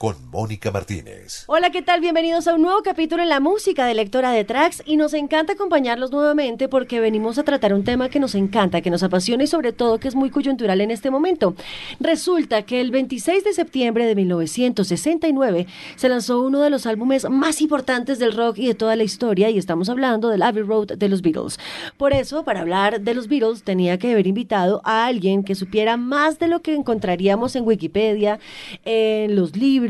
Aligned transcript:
con 0.00 0.16
Mónica 0.30 0.70
Martínez. 0.70 1.44
Hola, 1.46 1.68
¿qué 1.68 1.82
tal? 1.82 2.00
Bienvenidos 2.00 2.48
a 2.48 2.54
un 2.54 2.62
nuevo 2.62 2.80
capítulo 2.82 3.22
en 3.22 3.28
la 3.28 3.38
música 3.38 3.84
de 3.84 3.92
Lectora 3.92 4.30
de 4.30 4.44
Tracks 4.44 4.82
y 4.86 4.96
nos 4.96 5.12
encanta 5.12 5.52
acompañarlos 5.52 6.10
nuevamente 6.10 6.68
porque 6.68 7.00
venimos 7.00 7.36
a 7.36 7.42
tratar 7.42 7.74
un 7.74 7.84
tema 7.84 8.08
que 8.08 8.18
nos 8.18 8.34
encanta, 8.34 8.80
que 8.80 8.88
nos 8.88 9.02
apasiona 9.02 9.44
y 9.44 9.46
sobre 9.46 9.74
todo 9.74 10.00
que 10.00 10.08
es 10.08 10.14
muy 10.14 10.30
coyuntural 10.30 10.80
en 10.80 10.90
este 10.90 11.10
momento. 11.10 11.54
Resulta 12.00 12.62
que 12.62 12.80
el 12.80 12.90
26 12.92 13.44
de 13.44 13.52
septiembre 13.52 14.06
de 14.06 14.14
1969 14.14 15.66
se 15.96 16.08
lanzó 16.08 16.40
uno 16.40 16.62
de 16.62 16.70
los 16.70 16.86
álbumes 16.86 17.28
más 17.28 17.60
importantes 17.60 18.18
del 18.18 18.34
rock 18.34 18.56
y 18.56 18.68
de 18.68 18.74
toda 18.74 18.96
la 18.96 19.04
historia 19.04 19.50
y 19.50 19.58
estamos 19.58 19.90
hablando 19.90 20.30
del 20.30 20.40
Abbey 20.40 20.62
Road 20.62 20.96
de 20.96 21.08
los 21.10 21.20
Beatles. 21.20 21.60
Por 21.98 22.14
eso, 22.14 22.42
para 22.42 22.60
hablar 22.60 23.02
de 23.02 23.12
los 23.12 23.28
Beatles 23.28 23.64
tenía 23.64 23.98
que 23.98 24.12
haber 24.12 24.26
invitado 24.26 24.80
a 24.82 25.04
alguien 25.04 25.44
que 25.44 25.54
supiera 25.54 25.98
más 25.98 26.38
de 26.38 26.48
lo 26.48 26.62
que 26.62 26.74
encontraríamos 26.74 27.54
en 27.54 27.66
Wikipedia, 27.66 28.40
en 28.86 29.36
los 29.36 29.56
libros, 29.56 29.89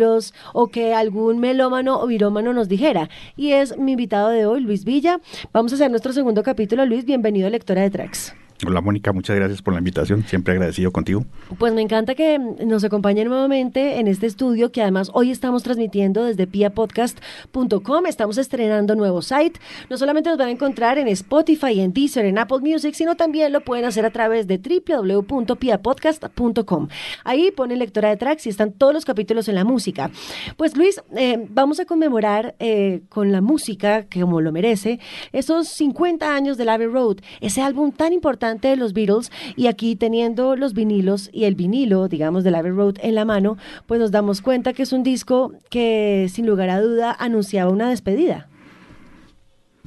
o 0.53 0.69
que 0.69 0.95
algún 0.95 1.39
melómano 1.39 2.01
o 2.01 2.07
virómano 2.07 2.53
nos 2.53 2.69
dijera. 2.69 3.09
Y 3.37 3.53
es 3.53 3.77
mi 3.79 3.93
invitado 3.93 4.31
de 4.31 4.47
hoy, 4.47 4.61
Luis 4.61 4.85
Villa. 4.85 5.21
Vamos 5.53 5.73
a 5.73 5.75
hacer 5.77 5.91
nuestro 5.91 6.13
segundo 6.13 6.43
capítulo. 6.43 6.87
Luis, 6.87 7.05
bienvenido 7.05 7.49
Lectora 7.51 7.83
de 7.83 7.91
Tracks. 7.91 8.35
Hola 8.67 8.81
Mónica, 8.83 9.13
muchas 9.13 9.37
gracias 9.37 9.63
por 9.63 9.73
la 9.73 9.79
invitación, 9.79 10.27
siempre 10.27 10.53
agradecido 10.53 10.93
contigo. 10.93 11.25
Pues 11.59 11.73
me 11.73 11.81
encanta 11.81 12.15
que 12.15 12.39
nos 12.39 12.85
acompañen 12.85 13.29
nuevamente 13.29 13.99
en 13.99 14.07
este 14.07 14.27
estudio 14.27 14.71
que 14.71 14.83
además 14.83 15.11
hoy 15.15 15.31
estamos 15.31 15.63
transmitiendo 15.63 16.25
desde 16.25 16.47
piapodcast.com, 16.47 18.05
estamos 18.07 18.37
estrenando 18.37 18.95
nuevo 18.97 19.23
site, 19.23 19.59
no 19.89 19.97
solamente 19.97 20.29
nos 20.29 20.39
van 20.39 20.49
a 20.49 20.51
encontrar 20.51 20.99
en 20.99 21.09
Spotify, 21.09 21.81
en 21.81 21.95
Deezer, 21.95 22.27
en 22.27 22.37
Apple 22.37 22.59
Music, 22.61 22.93
sino 22.95 23.15
también 23.15 23.51
lo 23.53 23.63
pueden 23.63 23.87
hacer 23.87 24.05
a 24.05 24.11
través 24.11 24.47
de 24.47 24.59
www.piapodcast.com. 24.59 26.89
Ahí 27.25 27.51
ponen 27.53 27.79
lectora 27.79 28.11
de 28.11 28.19
tracks 28.19 28.45
y 28.47 28.51
están 28.51 28.73
todos 28.73 28.93
los 28.93 29.07
capítulos 29.07 29.49
en 29.49 29.55
la 29.55 29.65
música. 29.65 30.11
Pues 30.57 30.77
Luis, 30.77 31.01
eh, 31.17 31.47
vamos 31.49 31.81
a 31.81 31.87
conmemorar 31.87 32.57
eh, 32.59 33.01
con 33.09 33.33
la 33.33 33.41
música, 33.41 34.05
que 34.05 34.21
como 34.21 34.43
lo 34.43 34.53
merece, 34.53 35.01
esos 35.33 35.69
50 35.69 36.35
años 36.35 36.59
del 36.59 36.69
Abbey 36.69 36.89
Road, 36.89 37.21
ese 37.41 37.63
álbum 37.63 37.93
tan 37.93 38.13
importante 38.13 38.50
de 38.59 38.77
los 38.77 38.93
Beatles 38.93 39.31
y 39.57 39.67
aquí 39.67 39.97
teniendo 39.97 40.57
los 40.57 40.75
vinilos 40.75 41.31
y 41.33 41.45
el 41.45 41.55
vinilo, 41.55 42.09
digamos, 42.09 42.45
de 42.45 42.55
Abbey 42.57 42.73
Road 42.73 42.97
en 43.03 43.15
la 43.15 43.25
mano, 43.25 43.57
pues 43.87 44.01
nos 44.01 44.11
damos 44.11 44.41
cuenta 44.41 44.73
que 44.73 44.83
es 44.83 44.93
un 44.93 45.03
disco 45.03 45.53
que 45.71 46.29
sin 46.31 46.47
lugar 46.47 46.71
a 46.71 46.81
duda 46.81 47.17
anunciaba 47.19 47.71
una 47.71 47.89
despedida. 47.91 48.49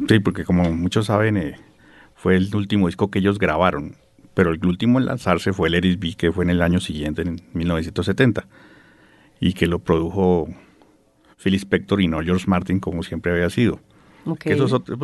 Sí, 0.08 0.20
porque 0.20 0.44
como 0.44 0.64
muchos 0.74 1.08
saben, 1.08 1.38
eh, 1.38 1.56
fue 2.16 2.36
el 2.36 2.54
último 2.56 2.88
disco 2.88 3.12
que 3.12 3.20
ellos 3.20 3.38
grabaron, 3.38 3.96
pero 4.34 4.52
el 4.52 4.66
último 4.66 5.00
en 5.00 5.06
lanzarse 5.06 5.54
fue 5.54 5.68
el 5.68 5.76
Eris 5.76 6.00
B, 6.00 6.16
que 6.16 6.32
fue 6.32 6.44
en 6.44 6.50
el 6.50 6.62
año 6.62 6.80
siguiente, 6.80 7.22
en 7.22 7.42
1970, 7.54 8.48
y 9.40 9.54
que 9.54 9.68
lo 9.68 9.80
produjo 9.80 10.48
Phil 11.38 11.56
Spector 11.56 12.02
y 12.02 12.08
no 12.08 12.22
George 12.22 12.46
Martin, 12.48 12.80
como 12.80 13.04
siempre 13.04 13.32
había 13.32 13.50
sido. 13.50 13.80
Eso 14.46 14.66
es, 14.66 14.74
otra, 14.74 14.96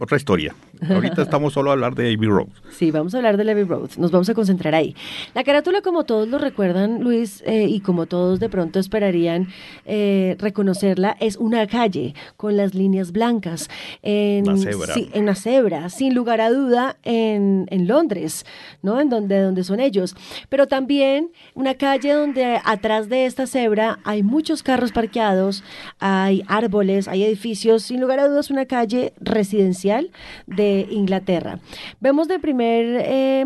otra, 0.00 0.16
historia. 0.16 0.54
Ahorita 0.88 1.22
estamos 1.22 1.52
solo 1.52 1.70
a 1.70 1.72
hablar 1.72 1.94
de 1.94 2.14
Abbey 2.14 2.28
Road. 2.28 2.48
Sí, 2.70 2.90
vamos 2.90 3.14
a 3.14 3.18
hablar 3.18 3.36
de 3.36 3.50
Abbey 3.50 3.64
Road. 3.64 3.90
Nos 3.96 4.10
vamos 4.10 4.28
a 4.28 4.34
concentrar 4.34 4.74
ahí. 4.74 4.94
La 5.34 5.44
carátula, 5.44 5.82
como 5.82 6.04
todos 6.04 6.28
lo 6.28 6.38
recuerdan, 6.38 7.02
Luis, 7.02 7.42
eh, 7.46 7.66
y 7.68 7.80
como 7.80 8.06
todos 8.06 8.38
de 8.38 8.48
pronto 8.48 8.78
esperarían 8.78 9.48
eh, 9.86 10.36
reconocerla, 10.38 11.16
es 11.20 11.36
una 11.36 11.66
calle 11.66 12.14
con 12.36 12.56
las 12.56 12.74
líneas 12.74 13.12
blancas. 13.12 13.68
En, 14.02 14.48
una 14.48 14.56
cebra. 14.56 14.94
Sí, 14.94 15.10
en 15.12 15.22
una 15.24 15.34
cebra, 15.34 15.88
sin 15.88 16.14
lugar 16.14 16.40
a 16.40 16.50
duda, 16.50 16.96
en, 17.02 17.66
en 17.70 17.88
Londres, 17.88 18.46
¿no? 18.82 19.00
En 19.00 19.08
donde, 19.08 19.40
donde 19.40 19.64
son 19.64 19.80
ellos. 19.80 20.14
Pero 20.48 20.66
también 20.66 21.30
una 21.54 21.74
calle 21.74 22.12
donde 22.12 22.60
atrás 22.64 23.08
de 23.08 23.26
esta 23.26 23.46
cebra 23.46 23.98
hay 24.04 24.22
muchos 24.22 24.62
carros 24.62 24.92
parqueados, 24.92 25.64
hay 25.98 26.42
árboles, 26.46 27.08
hay 27.08 27.24
edificios. 27.24 27.82
Sin 27.82 28.00
lugar 28.00 28.20
a 28.20 28.28
dudas, 28.28 28.50
una 28.50 28.59
calle 28.66 29.12
residencial 29.20 30.10
de 30.46 30.86
Inglaterra. 30.90 31.60
Vemos 32.00 32.28
de 32.28 32.38
primer, 32.38 33.02
eh, 33.04 33.44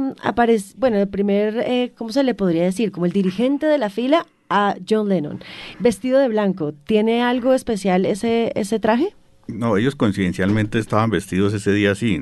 bueno, 0.76 0.98
de 0.98 1.06
primer, 1.06 1.58
eh, 1.58 1.92
¿cómo 1.97 2.10
se 2.10 2.22
le 2.22 2.34
podría 2.34 2.64
decir? 2.64 2.92
Como 2.92 3.06
el 3.06 3.12
dirigente 3.12 3.66
de 3.66 3.78
la 3.78 3.91
fila 3.91 4.26
a 4.50 4.76
John 4.88 5.08
Lennon, 5.08 5.41
vestido 5.80 6.19
de 6.19 6.28
blanco. 6.28 6.72
¿Tiene 6.86 7.22
algo 7.22 7.54
especial 7.54 8.06
ese, 8.06 8.52
ese 8.54 8.78
traje? 8.78 9.14
No, 9.47 9.76
ellos 9.76 9.94
coincidencialmente 9.94 10.78
estaban 10.78 11.10
vestidos 11.10 11.52
ese 11.52 11.72
día 11.72 11.92
así. 11.92 12.20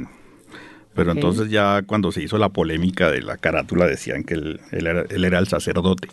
Pero 0.94 1.12
entonces 1.12 1.48
ya 1.48 1.82
cuando 1.86 2.12
se 2.12 2.22
hizo 2.22 2.36
la 2.36 2.50
polémica 2.50 3.10
de 3.10 3.22
la 3.22 3.38
carátula 3.38 3.86
decían 3.86 4.24
que 4.24 4.34
él, 4.34 4.60
era, 4.72 5.04
él 5.08 5.24
era 5.24 5.38
el 5.38 5.46
sacerdote. 5.46 6.08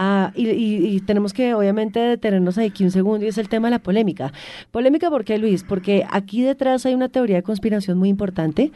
Ah, 0.00 0.30
y, 0.36 1.00
tenemos 1.00 1.32
que 1.32 1.54
obviamente 1.54 1.98
detenernos 1.98 2.56
aquí 2.56 2.84
un 2.84 2.92
segundo 2.92 3.26
y 3.26 3.28
es 3.28 3.36
el 3.36 3.48
tema 3.48 3.66
de 3.66 3.72
la 3.72 3.78
polémica. 3.80 4.32
Polémica, 4.70 5.10
¿por 5.10 5.24
qué, 5.24 5.38
Luis? 5.38 5.64
Porque 5.64 6.06
aquí 6.08 6.40
detrás 6.44 6.86
hay 6.86 6.94
una 6.94 7.08
teoría 7.08 7.34
de 7.34 7.42
conspiración 7.42 7.98
muy 7.98 8.08
importante 8.08 8.70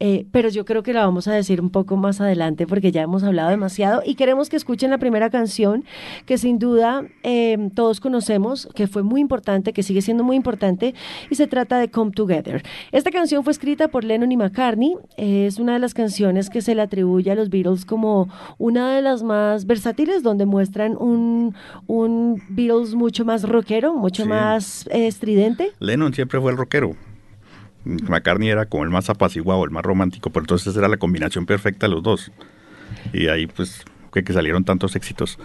eh, 0.00 0.26
pero 0.30 0.48
yo 0.48 0.64
creo 0.64 0.82
que 0.82 0.92
la 0.92 1.04
vamos 1.04 1.26
a 1.28 1.32
decir 1.32 1.60
un 1.60 1.70
poco 1.70 1.96
más 1.96 2.20
adelante 2.20 2.66
porque 2.66 2.92
ya 2.92 3.02
hemos 3.02 3.24
hablado 3.24 3.50
demasiado 3.50 4.02
y 4.04 4.14
queremos 4.14 4.48
que 4.48 4.56
escuchen 4.56 4.90
la 4.90 4.98
primera 4.98 5.28
canción 5.30 5.84
que 6.24 6.38
sin 6.38 6.58
duda 6.58 7.04
em, 7.22 7.70
todos 7.70 8.00
conocemos, 8.00 8.68
que 8.74 8.86
fue 8.86 9.02
muy 9.02 9.20
importante, 9.20 9.72
que 9.72 9.82
sigue 9.82 10.02
siendo 10.02 10.22
muy 10.22 10.36
importante 10.36 10.94
y 11.30 11.34
se 11.34 11.46
trata 11.46 11.78
de 11.78 11.90
Come 11.90 12.12
Together. 12.12 12.62
Esta 12.92 13.10
canción 13.10 13.42
fue 13.42 13.52
escrita 13.52 13.88
por 13.88 14.04
Lennon 14.04 14.30
y 14.30 14.36
McCartney, 14.36 14.96
es 15.16 15.58
una 15.58 15.74
de 15.74 15.78
las 15.80 15.94
canciones 15.94 16.50
que 16.50 16.62
se 16.62 16.74
le 16.74 16.82
atribuye 16.82 17.30
a 17.30 17.34
los 17.34 17.50
Beatles 17.50 17.84
como 17.84 18.28
una 18.58 18.94
de 18.94 19.02
las 19.02 19.22
más 19.22 19.66
versátiles 19.66 20.22
donde 20.22 20.46
muestran 20.46 20.96
un, 20.96 21.54
un 21.86 22.42
Beatles 22.48 22.94
mucho 22.94 23.24
más 23.24 23.42
rockero, 23.42 23.94
mucho 23.94 24.26
más 24.26 24.86
eh, 24.88 25.06
estridente. 25.06 25.72
Lennon 25.80 26.14
siempre 26.14 26.40
fue 26.40 26.52
el 26.52 26.56
rockero. 26.56 26.94
McCartney 27.88 28.50
era 28.50 28.66
como 28.66 28.84
el 28.84 28.90
más 28.90 29.08
apaciguado, 29.10 29.64
el 29.64 29.70
más 29.70 29.84
romántico, 29.84 30.30
pero 30.30 30.44
entonces 30.44 30.76
era 30.76 30.88
la 30.88 30.98
combinación 30.98 31.46
perfecta 31.46 31.86
de 31.86 31.94
los 31.94 32.02
dos. 32.02 32.30
Y 33.12 33.28
ahí 33.28 33.46
pues 33.46 33.84
que, 34.12 34.22
que 34.22 34.32
salieron 34.32 34.64
tantos 34.64 34.94
éxitos. 34.96 35.38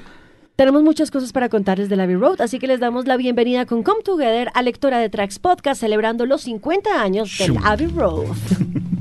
Tenemos 0.55 0.83
muchas 0.83 1.09
cosas 1.09 1.31
para 1.31 1.49
contarles 1.49 1.89
de 1.89 1.99
Abbey 1.99 2.15
Road, 2.15 2.41
así 2.41 2.59
que 2.59 2.67
les 2.67 2.79
damos 2.79 3.07
la 3.07 3.17
bienvenida 3.17 3.65
con 3.65 3.81
Come 3.81 4.03
Together 4.03 4.49
a 4.53 4.61
Lectora 4.61 4.99
de 4.99 5.09
Tracks 5.09 5.39
Podcast, 5.39 5.81
celebrando 5.81 6.27
los 6.27 6.41
50 6.43 7.01
años 7.01 7.35
del 7.39 7.57
Abbey 7.63 7.87
Road. 7.87 8.27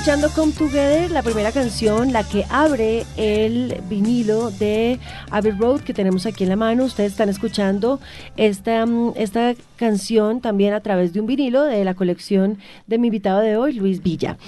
escuchando 0.00 0.30
Come 0.30 0.52
Together, 0.52 1.10
la 1.10 1.22
primera 1.22 1.52
canción, 1.52 2.10
la 2.10 2.24
que 2.24 2.46
abre 2.48 3.04
el 3.18 3.82
vinilo 3.90 4.50
de 4.50 4.98
Abbey 5.30 5.52
Road 5.52 5.82
que 5.82 5.92
tenemos 5.92 6.24
aquí 6.24 6.44
en 6.44 6.48
la 6.48 6.56
mano. 6.56 6.84
Ustedes 6.84 7.12
están 7.12 7.28
escuchando 7.28 8.00
esta, 8.38 8.86
mm, 8.86 9.12
esta 9.16 9.54
canción 9.76 10.40
también 10.40 10.72
a 10.72 10.80
través 10.80 11.12
de 11.12 11.20
un 11.20 11.26
vinilo 11.26 11.64
de 11.64 11.84
la 11.84 11.92
colección 11.92 12.56
de 12.86 12.96
mi 12.96 13.08
invitado 13.08 13.40
de 13.40 13.58
hoy, 13.58 13.74
Luis 13.74 14.02
Villa. 14.02 14.38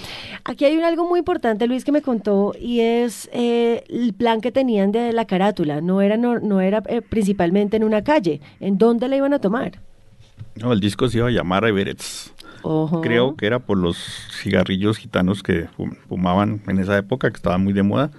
Aquí 0.43 0.65
hay 0.65 0.75
un 0.75 0.85
algo 0.85 1.07
muy 1.07 1.19
importante, 1.19 1.67
Luis, 1.67 1.85
que 1.85 1.91
me 1.91 2.01
contó 2.01 2.55
y 2.59 2.79
es 2.79 3.29
eh, 3.31 3.83
el 3.89 4.15
plan 4.15 4.41
que 4.41 4.51
tenían 4.51 4.91
de 4.91 5.13
la 5.13 5.25
carátula. 5.25 5.81
No 5.81 6.01
era, 6.01 6.17
no, 6.17 6.61
era 6.61 6.81
eh, 6.87 7.03
principalmente 7.03 7.77
en 7.77 7.83
una 7.83 8.03
calle. 8.03 8.41
¿En 8.59 8.79
dónde 8.79 9.07
la 9.07 9.17
iban 9.17 9.35
a 9.35 9.39
tomar? 9.39 9.73
No, 10.55 10.73
el 10.73 10.79
disco 10.79 11.07
se 11.09 11.19
iba 11.19 11.27
a 11.27 11.31
llamar 11.31 11.63
Everett's. 11.63 12.33
Creo 13.01 13.35
que 13.35 13.45
era 13.45 13.59
por 13.59 13.77
los 13.77 13.97
cigarrillos 14.31 14.97
gitanos 14.97 15.43
que 15.43 15.67
fumaban 16.07 16.61
en 16.67 16.79
esa 16.79 16.97
época, 16.97 17.29
que 17.29 17.35
estaban 17.35 17.63
muy 17.63 17.73
de 17.73 17.83
moda. 17.83 18.11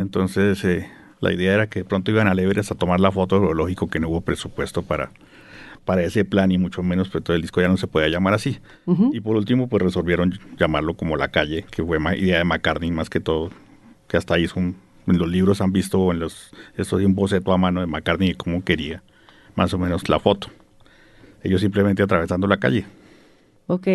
Entonces, 0.00 0.62
eh, 0.64 0.88
la 1.20 1.32
idea 1.32 1.54
era 1.54 1.68
que 1.68 1.84
pronto 1.84 2.10
iban 2.10 2.28
a 2.28 2.32
Everest 2.32 2.72
a 2.72 2.74
tomar 2.74 3.00
la 3.00 3.10
foto, 3.10 3.40
pero 3.40 3.54
lógico 3.54 3.88
que 3.88 4.00
no 4.00 4.08
hubo 4.08 4.20
presupuesto 4.20 4.82
para, 4.82 5.10
para 5.84 6.02
ese 6.02 6.24
plan 6.24 6.52
y 6.52 6.58
mucho 6.58 6.82
menos, 6.82 7.08
pues 7.08 7.24
todo 7.24 7.34
el 7.34 7.42
disco 7.42 7.60
ya 7.60 7.68
no 7.68 7.76
se 7.76 7.86
podía 7.86 8.08
llamar 8.08 8.34
así. 8.34 8.58
Y 9.12 9.20
por 9.20 9.36
último, 9.36 9.68
pues 9.68 9.82
resolvieron 9.82 10.38
llamarlo 10.58 10.94
como 10.94 11.16
La 11.16 11.28
Calle, 11.28 11.64
que 11.70 11.84
fue 11.84 11.98
idea 12.16 12.38
de 12.38 12.44
McCartney 12.44 12.90
más 12.90 13.10
que 13.10 13.20
todo, 13.20 13.50
que 14.08 14.16
hasta 14.16 14.34
ahí 14.34 14.46
en 14.54 15.18
los 15.18 15.28
libros 15.28 15.60
han 15.60 15.72
visto 15.72 16.10
en 16.12 16.20
los 16.20 16.50
esto 16.76 16.98
de 16.98 17.06
un 17.06 17.14
boceto 17.14 17.52
a 17.52 17.58
mano 17.58 17.80
de 17.80 17.86
McCartney 17.86 18.34
cómo 18.34 18.64
quería 18.64 19.02
más 19.54 19.74
o 19.74 19.78
menos 19.78 20.08
la 20.08 20.18
foto. 20.18 20.48
Ellos 21.42 21.60
simplemente 21.60 22.02
atravesando 22.02 22.46
la 22.46 22.58
calle. 22.58 22.86
Ok, 23.70 23.86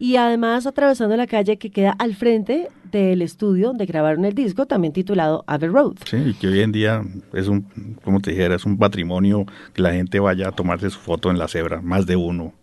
y 0.00 0.16
además 0.16 0.66
atravesando 0.66 1.16
la 1.16 1.28
calle 1.28 1.56
que 1.56 1.70
queda 1.70 1.94
al 2.00 2.16
frente 2.16 2.68
del 2.90 3.22
estudio 3.22 3.68
donde 3.68 3.86
grabaron 3.86 4.24
el 4.24 4.34
disco, 4.34 4.66
también 4.66 4.92
titulado 4.92 5.44
Abbey 5.46 5.68
Road. 5.68 5.92
Sí, 6.04 6.16
y 6.16 6.34
que 6.34 6.48
hoy 6.48 6.62
en 6.62 6.72
día 6.72 7.04
es 7.32 7.46
un, 7.46 7.64
como 8.02 8.18
te 8.18 8.32
dijera, 8.32 8.56
es 8.56 8.64
un 8.64 8.76
patrimonio 8.76 9.46
que 9.72 9.82
la 9.82 9.92
gente 9.92 10.18
vaya 10.18 10.48
a 10.48 10.50
tomarse 10.50 10.90
su 10.90 10.98
foto 10.98 11.30
en 11.30 11.38
la 11.38 11.46
cebra, 11.46 11.80
más 11.80 12.06
de 12.06 12.16
uno 12.16 12.54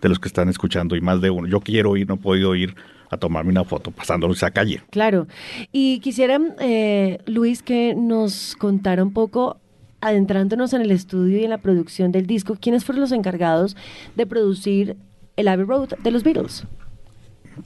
de 0.00 0.08
los 0.08 0.18
que 0.18 0.26
están 0.26 0.48
escuchando 0.48 0.96
y 0.96 1.00
más 1.00 1.20
de 1.20 1.30
uno. 1.30 1.46
Yo 1.46 1.60
quiero 1.60 1.96
ir, 1.96 2.08
no 2.08 2.14
he 2.14 2.18
podido 2.18 2.56
ir 2.56 2.74
a 3.10 3.16
tomarme 3.16 3.50
una 3.50 3.62
foto 3.62 3.92
pasando 3.92 4.28
esa 4.32 4.50
calle. 4.50 4.82
Claro, 4.90 5.28
y 5.70 6.00
quisiera, 6.00 6.40
eh, 6.58 7.20
Luis, 7.26 7.62
que 7.62 7.94
nos 7.94 8.56
contara 8.56 9.04
un 9.04 9.12
poco 9.12 9.58
adentrándonos 10.00 10.72
en 10.72 10.80
el 10.80 10.90
estudio 10.90 11.38
y 11.38 11.44
en 11.44 11.50
la 11.50 11.58
producción 11.58 12.10
del 12.10 12.26
disco, 12.26 12.56
¿quiénes 12.60 12.84
fueron 12.84 13.02
los 13.02 13.12
encargados 13.12 13.76
de 14.16 14.26
producir 14.26 14.96
el 15.38 15.48
Abbey 15.48 15.64
Road 15.64 15.90
de 16.02 16.10
los 16.10 16.22
Beatles? 16.22 16.64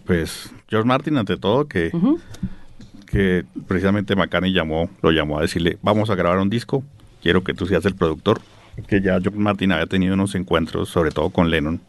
Pues 0.04 0.52
George 0.68 0.86
Martin, 0.86 1.16
ante 1.16 1.36
todo, 1.36 1.66
que, 1.66 1.90
que 3.06 3.44
precisamente 3.66 4.14
McCartney 4.14 4.52
llamó, 4.52 4.90
lo 5.00 5.10
llamó 5.10 5.38
a 5.38 5.42
decirle, 5.42 5.78
vamos 5.82 6.10
a 6.10 6.14
grabar 6.14 6.38
un 6.38 6.50
disco, 6.50 6.84
quiero 7.22 7.42
que 7.42 7.54
tú 7.54 7.66
seas 7.66 7.84
el 7.86 7.96
productor. 7.96 8.40
Que 8.86 9.02
ya 9.02 9.20
George 9.20 9.38
Martin 9.38 9.72
había 9.72 9.86
tenido 9.86 10.14
unos 10.14 10.34
encuentros, 10.34 10.88
sobre 10.88 11.10
todo 11.10 11.28
con 11.28 11.50
Lennon, 11.50 11.80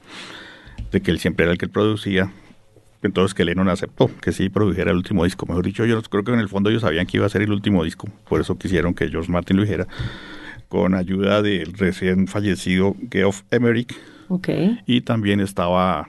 de 0.92 1.02
que 1.02 1.12
él 1.12 1.20
siempre 1.20 1.46
era 1.46 1.54
el 1.54 1.58
que 1.58 1.70
producía. 1.70 2.34
Entonces 3.02 3.34
que 3.34 3.46
Lennon 3.46 3.70
aceptó 3.70 4.10
que 4.22 4.34
sí 4.34 4.50
produjera 4.50 4.92
el 4.92 4.98
último 4.98 5.24
disco. 5.24 5.46
Mejor 5.46 5.66
dicho, 5.66 5.86
yo 5.86 6.02
creo 6.04 6.24
que 6.25 6.34
en 6.34 6.40
el 6.40 6.50
fondo 6.50 6.70
ellos 6.70 6.82
sabían 6.82 7.06
que 7.06 7.18
iba 7.18 7.25
a 7.25 7.30
ser 7.30 7.42
el 7.42 7.52
último 7.52 7.86
disco. 7.86 8.10
Por 8.28 8.42
eso 8.42 8.58
quisieron 8.58 8.94
que 8.94 9.10
George 9.10 9.32
Martin 9.32 9.58
lo 9.58 9.63
dijera. 9.63 9.88
Con 10.68 10.94
ayuda 10.94 11.42
del 11.42 11.74
recién 11.74 12.28
fallecido 12.28 12.96
Geoff 13.10 13.44
Emerick, 13.52 13.96
y 14.86 15.01
también 15.01 15.39
estaba, 15.39 16.08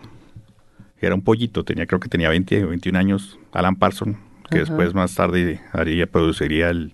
era 1.00 1.14
un 1.14 1.22
pollito, 1.22 1.64
tenía 1.64 1.86
creo 1.86 2.00
que 2.00 2.08
tenía 2.08 2.28
20 2.28 2.64
o 2.64 2.68
21 2.68 2.98
años, 2.98 3.38
Alan 3.52 3.76
Parsons, 3.76 4.16
que 4.50 4.58
después 4.58 4.94
más 4.94 5.14
tarde 5.14 5.60
haría, 5.72 6.06
produciría 6.06 6.70
el, 6.70 6.92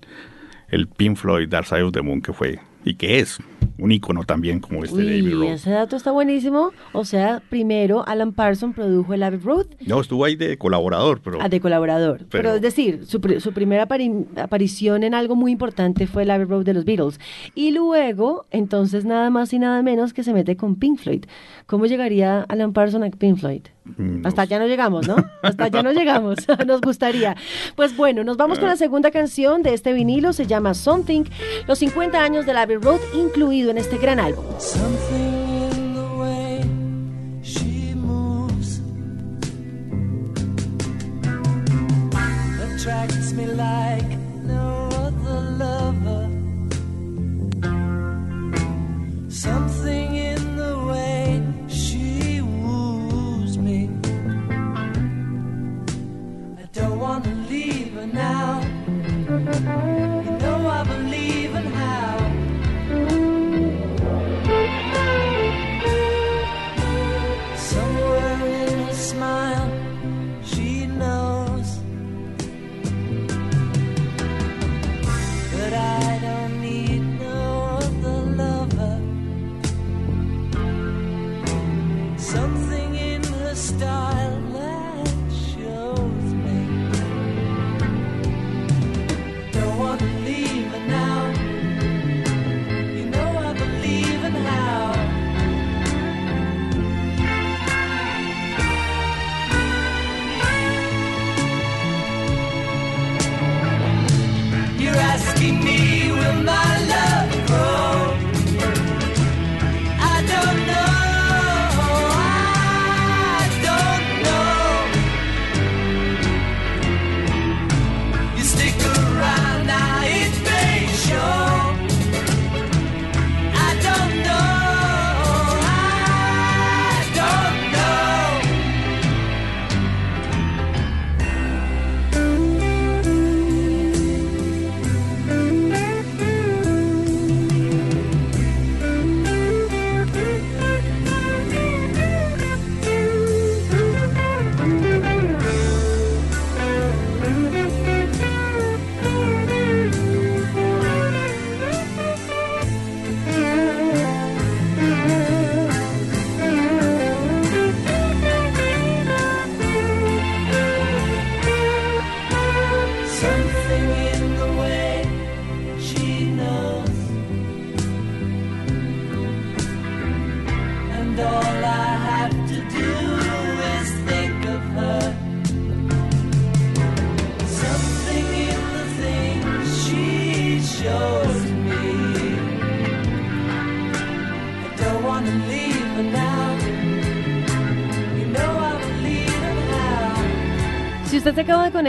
el 0.68 0.86
Pink 0.88 1.16
Floyd 1.16 1.48
Dark 1.48 1.66
Side 1.66 1.82
of 1.82 1.92
the 1.92 2.02
Moon, 2.02 2.22
que 2.22 2.32
fue, 2.32 2.60
y 2.84 2.94
que 2.94 3.18
es 3.20 3.38
un 3.78 3.92
icono 3.92 4.24
también 4.24 4.60
como 4.60 4.84
este 4.84 5.04
David 5.04 5.34
Road. 5.34 5.52
Ese 5.52 5.70
dato 5.70 5.96
está 5.96 6.10
buenísimo. 6.10 6.70
O 6.92 7.04
sea, 7.04 7.42
primero 7.48 8.06
Alan 8.06 8.32
Parsons 8.32 8.74
produjo 8.74 9.14
el 9.14 9.22
Abbey 9.22 9.38
Road. 9.38 9.66
No, 9.86 10.00
estuvo 10.00 10.24
ahí 10.24 10.36
de 10.36 10.58
colaborador, 10.58 11.20
pero. 11.22 11.38
Ah, 11.40 11.48
de 11.48 11.60
colaborador. 11.60 12.26
Pero, 12.30 12.54
es 12.54 12.62
decir, 12.62 13.06
su, 13.06 13.20
su 13.38 13.52
primera 13.52 13.84
aparición 13.84 15.02
en 15.02 15.14
algo 15.14 15.36
muy 15.36 15.52
importante 15.52 16.06
fue 16.06 16.22
el 16.24 16.30
Abbey 16.30 16.46
Road 16.46 16.64
de 16.64 16.74
los 16.74 16.84
Beatles. 16.84 17.20
Y 17.54 17.72
luego, 17.72 18.46
entonces, 18.50 19.04
nada 19.04 19.30
más 19.30 19.52
y 19.52 19.58
nada 19.58 19.82
menos 19.82 20.12
que 20.12 20.22
se 20.22 20.32
mete 20.32 20.56
con 20.56 20.76
Pink 20.76 20.98
Floyd. 20.98 21.24
¿Cómo 21.66 21.86
llegaría 21.86 22.42
Alan 22.42 22.72
Parsons 22.72 23.04
a 23.04 23.10
Pink 23.10 23.38
Floyd? 23.38 23.62
Mm, 23.84 24.26
Hasta 24.26 24.42
allá 24.42 24.58
no 24.58 24.66
llegamos, 24.66 25.08
¿no? 25.08 25.16
Hasta 25.42 25.64
allá 25.64 25.82
no 25.82 25.92
llegamos. 25.98 26.36
Nos 26.66 26.80
gustaría. 26.80 27.36
Pues 27.76 27.96
bueno, 27.96 28.24
nos 28.24 28.36
vamos 28.36 28.58
con 28.58 28.68
la 28.68 28.76
segunda 28.76 29.10
canción 29.10 29.62
de 29.62 29.74
este 29.74 29.92
vinilo. 29.92 30.32
Se 30.32 30.46
llama 30.46 30.74
Something. 30.74 31.24
Los 31.66 31.78
50 31.78 32.22
años 32.22 32.46
del 32.46 32.58
Abbey 32.58 32.76
Road, 32.76 33.00
incluido 33.14 33.70
en 33.70 33.78
este 33.78 33.98
gran 33.98 34.20
álbum. 34.20 34.44
Something 34.58 35.40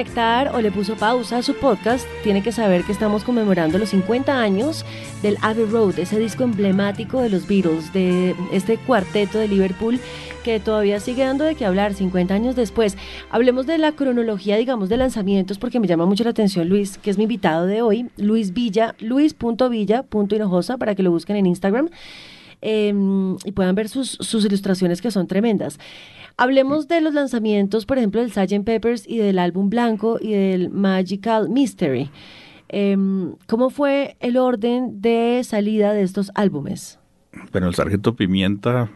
Conectar 0.01 0.55
o 0.55 0.61
le 0.61 0.71
puso 0.71 0.95
pausa 0.95 1.37
a 1.37 1.41
su 1.43 1.53
podcast, 1.53 2.07
tiene 2.23 2.41
que 2.41 2.51
saber 2.51 2.83
que 2.83 2.91
estamos 2.91 3.23
conmemorando 3.23 3.77
los 3.77 3.89
50 3.89 4.35
años 4.35 4.83
del 5.21 5.37
Abbey 5.41 5.65
Road, 5.65 5.99
ese 5.99 6.17
disco 6.17 6.43
emblemático 6.43 7.21
de 7.21 7.29
los 7.29 7.45
Beatles, 7.47 7.93
de 7.93 8.35
este 8.51 8.77
cuarteto 8.77 9.37
de 9.37 9.47
Liverpool 9.47 9.99
que 10.43 10.59
todavía 10.59 10.99
sigue 10.99 11.23
dando 11.23 11.43
de 11.43 11.53
qué 11.53 11.65
hablar 11.65 11.93
50 11.93 12.33
años 12.33 12.55
después. 12.55 12.97
Hablemos 13.29 13.67
de 13.67 13.77
la 13.77 13.91
cronología, 13.91 14.57
digamos, 14.57 14.89
de 14.89 14.97
lanzamientos, 14.97 15.59
porque 15.59 15.79
me 15.79 15.85
llama 15.85 16.07
mucho 16.07 16.23
la 16.23 16.31
atención 16.31 16.67
Luis, 16.67 16.97
que 16.97 17.11
es 17.11 17.19
mi 17.19 17.25
invitado 17.25 17.67
de 17.67 17.83
hoy, 17.83 18.07
Luis 18.17 18.53
Villa, 18.53 18.95
luis.villa.hinojosa, 18.99 20.77
para 20.77 20.95
que 20.95 21.03
lo 21.03 21.11
busquen 21.11 21.35
en 21.35 21.45
Instagram 21.45 21.89
eh, 22.63 22.91
y 23.45 23.51
puedan 23.51 23.75
ver 23.75 23.87
sus, 23.87 24.17
sus 24.19 24.45
ilustraciones 24.45 24.99
que 24.99 25.11
son 25.11 25.27
tremendas. 25.27 25.77
Hablemos 26.37 26.87
de 26.87 27.01
los 27.01 27.13
lanzamientos, 27.13 27.85
por 27.85 27.97
ejemplo, 27.97 28.21
del 28.21 28.31
Sgt. 28.31 28.63
Peppers 28.63 29.07
y 29.07 29.17
del 29.17 29.39
álbum 29.39 29.69
blanco 29.69 30.17
y 30.19 30.31
del 30.31 30.69
Magical 30.69 31.49
Mystery. 31.49 32.09
Em, 32.69 33.35
¿Cómo 33.47 33.69
fue 33.69 34.15
el 34.19 34.37
orden 34.37 35.01
de 35.01 35.41
salida 35.43 35.93
de 35.93 36.03
estos 36.03 36.31
álbumes? 36.35 36.99
Bueno, 37.51 37.67
el 37.67 37.75
Sargento 37.75 38.15
Pimienta 38.15 38.89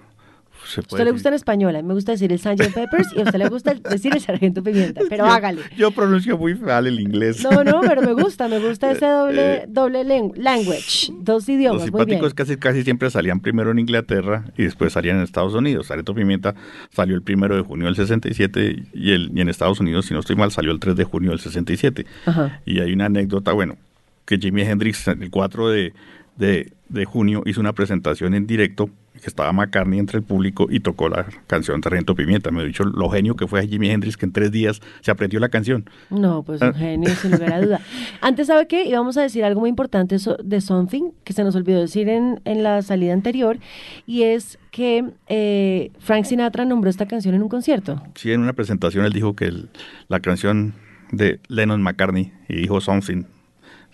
se 0.66 0.82
A 0.82 0.84
puede 0.84 0.96
usted 1.02 1.06
le 1.06 1.12
gusta 1.12 1.30
en 1.30 1.36
español, 1.36 1.76
a 1.76 1.82
mí 1.82 1.88
me 1.88 1.94
gusta 1.94 2.12
decir 2.14 2.32
el 2.32 2.40
Sgt. 2.40 2.74
Peppers 2.74 3.08
y 3.16 3.20
a 3.22 3.24
usted 3.24 3.40
le 3.40 3.50
gusta 3.50 3.74
decir 3.74 4.14
el 4.16 4.22
Sargento 4.22 4.64
Pimienta, 4.64 5.02
pero 5.10 5.26
Yo- 5.26 5.32
hágale. 5.32 5.62
Yo 5.78 5.92
pronuncio 5.92 6.38
muy 6.38 6.56
mal 6.56 6.88
el 6.88 7.00
inglés. 7.00 7.44
No, 7.44 7.64
no, 7.64 7.82
pero 7.82 8.02
me 8.02 8.14
gusta, 8.14 8.48
me 8.48 8.60
gusta 8.60 8.92
ese 8.92 9.06
doble, 9.06 9.54
Eh, 9.56 9.66
doble 9.68 10.04
language, 10.36 11.12
dos 11.20 11.48
idiomas, 11.50 11.82
Los 11.84 11.92
muy 11.92 12.00
bien. 12.06 12.20
simpáticos 12.20 12.34
casi, 12.34 12.58
casi 12.58 12.84
siempre 12.84 13.10
salían 13.10 13.40
primero 13.40 13.72
en 13.72 13.80
Inglaterra 13.80 14.46
y 14.58 14.64
después 14.64 14.94
salían 14.94 15.18
en 15.18 15.24
Estados 15.24 15.54
Unidos. 15.54 15.88
Sargento 15.88 16.14
Pimienta 16.16 16.56
salió 16.92 17.16
el 17.16 17.22
primero 17.22 17.56
de 17.56 17.62
junio 17.62 17.86
del 17.88 17.96
67 17.96 18.84
y, 18.94 19.12
el, 19.12 19.32
y 19.36 19.42
en 19.42 19.50
Estados 19.50 19.80
Unidos, 19.80 20.06
si 20.06 20.14
no 20.14 20.20
estoy 20.20 20.36
mal, 20.36 20.52
salió 20.52 20.72
el 20.72 20.80
3 20.80 20.96
de 20.96 21.04
junio 21.04 21.32
del 21.32 21.40
67. 21.40 22.06
Ajá. 22.26 22.62
Y 22.66 22.80
hay 22.80 22.94
una 22.94 23.06
anécdota, 23.06 23.52
bueno, 23.54 23.78
que 24.26 24.38
Jimi 24.38 24.62
Hendrix 24.64 25.08
el 25.08 25.30
4 25.30 25.70
de, 25.70 25.94
de, 26.38 26.72
de 26.90 27.06
junio 27.06 27.44
hizo 27.46 27.60
una 27.62 27.74
presentación 27.74 28.34
en 28.34 28.48
directo, 28.48 28.90
que 29.26 29.30
estaba 29.32 29.52
McCartney 29.52 29.98
entre 29.98 30.20
el 30.20 30.24
público 30.24 30.68
y 30.70 30.82
tocó 30.82 31.10
la 31.10 31.26
canción 31.48 31.82
Sargento 31.82 32.14
Pimienta. 32.14 32.52
Me 32.52 32.62
he 32.62 32.66
dicho 32.68 32.84
lo 32.84 33.10
genio 33.10 33.36
que 33.36 33.48
fue 33.48 33.68
Jimi 33.68 33.90
Hendrix, 33.90 34.18
que 34.18 34.28
en 34.28 34.32
tres 34.32 34.52
días 34.52 34.82
se 35.02 35.10
aprendió 35.10 35.40
la 35.40 35.50
canción. 35.50 35.90
No, 36.12 36.44
pues 36.44 36.62
un 36.62 36.68
Ah. 36.68 36.74
genio, 36.74 37.10
sin 37.16 37.32
lugar 37.32 37.54
a 37.54 37.60
duda. 37.62 37.80
Antes, 38.22 38.46
¿sabe 38.46 38.68
qué? 38.68 38.86
Íbamos 38.86 39.18
a 39.18 39.24
decir 39.24 39.44
algo 39.44 39.62
muy 39.62 39.70
importante 39.72 40.18
de 40.44 40.62
Something, 40.62 41.10
que 41.24 41.34
se 41.34 41.44
nos 41.44 41.56
olvidó 41.56 41.80
decir 41.82 42.08
en, 42.08 42.40
en 42.46 42.62
la 42.62 42.84
salida 42.84 43.14
anterior, 43.14 43.58
y 44.06 44.22
es 44.22 44.60
que 44.70 45.04
eh, 45.28 45.92
Frank 45.98 46.26
Sinatra 46.26 46.64
nombró 46.66 46.92
esta 46.92 47.08
canción 47.08 47.34
en 47.34 47.42
un 47.42 47.50
concierto. 47.50 48.04
Sí, 48.14 48.32
en 48.32 48.42
una 48.42 48.54
presentación 48.54 49.06
él 49.06 49.12
dijo 49.14 49.36
que 49.36 49.46
el- 49.46 49.70
la 50.08 50.20
canción 50.20 50.76
de 51.12 51.40
Lennon 51.48 51.82
McCartney 51.82 52.32
y 52.48 52.58
dijo 52.58 52.80
Something. 52.80 53.24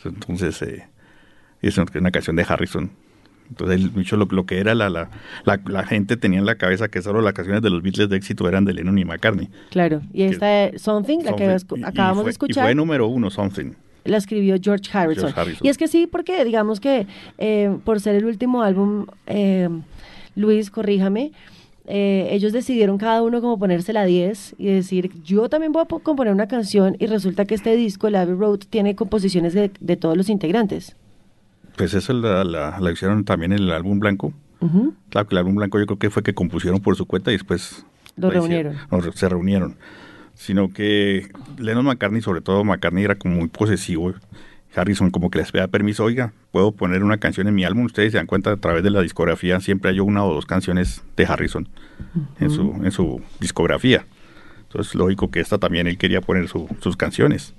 Entonces, 0.04 0.62
eh, 0.62 0.84
es 1.62 1.78
una 1.78 2.12
canción 2.12 2.36
de 2.36 2.44
Harrison. 2.46 2.92
Entonces, 3.52 3.76
él 3.82 3.94
dicho 3.94 4.18
lo, 4.18 4.26
lo 4.32 4.46
que 4.46 4.58
era 4.60 4.74
la, 4.74 4.90
la, 4.90 5.10
la, 5.46 5.62
la 5.68 5.84
gente 5.84 6.18
tenía 6.18 6.40
en 6.40 6.46
la 6.46 6.56
cabeza 6.56 6.88
que 6.88 7.02
solo 7.02 7.22
las 7.22 7.34
canciones 7.34 7.62
de 7.62 7.70
los 7.70 7.84
Beatles 7.84 8.10
de 8.10 8.18
éxito 8.18 8.48
eran 8.48 8.66
de 8.66 8.74
Lennon 8.74 8.98
y 8.98 9.06
McCartney. 9.06 9.50
Claro, 9.70 10.02
y 10.14 10.24
esta 10.24 10.46
de 10.48 10.80
Something, 10.80 11.20
la 11.20 11.36
que 11.36 11.60
Something. 11.60 11.76
Y- 11.78 11.80
y 11.82 11.84
acabamos 11.84 12.16
fue- 12.18 12.26
de 12.26 12.32
escuchar, 12.32 12.64
Y 12.64 12.68
fue 12.68 12.76
número 12.76 13.08
uno, 13.08 13.30
Something. 13.30 13.74
la 14.06 14.18
escribió 14.18 14.56
George 14.60 14.90
Harrison. 14.98 15.26
George 15.26 15.40
Harrison. 15.40 15.68
Y 15.68 15.70
es 15.70 15.78
que 15.78 15.88
sí, 15.88 16.08
porque 16.12 16.44
digamos 16.46 16.80
que 16.80 17.06
eh, 17.38 17.78
por 17.84 18.00
ser 18.00 18.16
el 18.16 18.26
último 18.26 18.64
álbum, 18.64 19.06
eh, 19.28 19.70
Luis, 20.36 20.72
corríjame, 20.72 21.34
eh, 21.88 22.30
ellos 22.32 22.54
decidieron 22.54 22.98
cada 22.98 23.22
uno 23.22 23.42
como 23.42 23.60
ponerse 23.60 23.92
la 23.92 24.06
10 24.06 24.56
y 24.58 24.68
decir, 24.68 25.12
yo 25.24 25.50
también 25.50 25.72
voy 25.74 25.82
a 25.82 25.86
po- 25.86 26.00
componer 26.00 26.32
una 26.32 26.48
canción 26.48 26.96
y 27.00 27.08
resulta 27.08 27.44
que 27.46 27.56
este 27.56 27.76
disco, 27.76 28.08
el 28.08 28.16
Abbey 28.16 28.36
Road, 28.36 28.60
tiene 28.70 28.96
composiciones 28.96 29.54
de, 29.54 29.72
de 29.80 29.98
todos 29.98 30.16
los 30.16 30.30
integrantes. 30.30 30.96
Pues 31.82 31.96
eso 31.96 32.14
la, 32.14 32.44
la, 32.44 32.80
la 32.80 32.92
hicieron 32.92 33.24
también 33.26 33.54
en 33.54 33.60
el 33.60 33.72
álbum 33.72 34.00
blanco. 34.00 34.34
Ujú. 34.60 34.94
Claro 35.10 35.28
que 35.28 35.34
el 35.34 35.40
álbum 35.40 35.56
blanco 35.56 35.80
yo 35.80 35.88
creo 35.88 35.98
que 35.98 36.10
fue 36.12 36.22
que 36.22 36.34
compusieron 36.36 36.80
por 36.80 36.96
su 36.96 37.08
cuenta 37.08 37.32
y 37.32 37.36
después 37.36 37.84
Lo 38.18 38.28
hicieron. 38.28 38.76
reunieron. 38.92 39.02
Re- 39.04 39.12
se 39.14 39.28
reunieron. 39.30 39.76
Sino 40.36 40.70
que 40.70 41.30
Lennon 41.58 41.86
McCartney, 41.86 42.22
sobre 42.22 42.42
todo 42.42 42.64
McCartney, 42.64 43.04
era 43.04 43.16
como 43.16 43.36
muy 43.38 43.48
posesivo. 43.48 44.14
Harrison 44.76 45.10
como 45.10 45.32
que 45.32 45.40
les 45.40 45.52
pedía 45.52 45.68
permiso, 45.68 46.04
oiga, 46.04 46.34
puedo 46.52 46.72
poner 46.72 47.04
una 47.04 47.18
canción 47.18 47.48
en 47.48 47.56
mi 47.56 47.66
álbum. 47.66 47.86
Ustedes 47.86 48.12
se 48.12 48.18
dan 48.20 48.28
cuenta 48.28 48.52
a 48.52 48.58
través 48.58 48.84
de 48.84 48.92
la 48.92 49.02
discografía, 49.02 49.60
siempre 49.60 49.90
hay 49.90 50.00
una 50.00 50.24
o 50.24 50.34
dos 50.36 50.46
canciones 50.46 51.02
de 51.18 51.26
Harrison 51.26 51.68
en, 52.40 52.52
su, 52.52 52.80
en 52.84 52.92
su 52.92 53.22
discografía. 53.40 54.06
Entonces, 54.68 54.94
lógico 54.96 55.32
que 55.32 55.40
esta 55.42 55.58
también 55.58 55.88
él 55.88 55.98
quería 55.98 56.22
poner 56.22 56.48
su- 56.48 56.70
sus 56.80 56.96
canciones. 56.96 57.54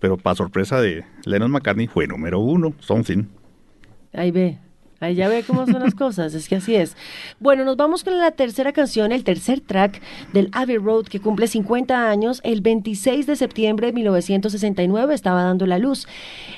Pero 0.00 0.16
para 0.16 0.36
sorpresa 0.36 0.80
de 0.80 1.04
Lennon 1.26 1.50
McCartney 1.50 1.86
fue 1.86 2.06
número 2.06 2.38
uno, 2.40 2.72
Something. 2.80 3.24
Ahí 4.12 4.30
ve. 4.30 4.58
Ahí 5.00 5.14
ya 5.14 5.28
ve 5.28 5.44
cómo 5.46 5.64
son 5.64 5.80
las 5.80 5.94
cosas, 5.94 6.34
es 6.34 6.48
que 6.48 6.56
así 6.56 6.74
es. 6.74 6.96
Bueno, 7.38 7.64
nos 7.64 7.76
vamos 7.76 8.02
con 8.02 8.18
la 8.18 8.32
tercera 8.32 8.72
canción, 8.72 9.12
el 9.12 9.22
tercer 9.22 9.60
track 9.60 10.00
del 10.32 10.48
Abbey 10.52 10.76
Road, 10.78 11.04
que 11.04 11.20
cumple 11.20 11.46
50 11.46 12.10
años. 12.10 12.40
El 12.42 12.62
26 12.62 13.26
de 13.26 13.36
septiembre 13.36 13.88
de 13.88 13.92
1969 13.92 15.14
estaba 15.14 15.44
dando 15.44 15.66
la 15.66 15.78
luz. 15.78 16.08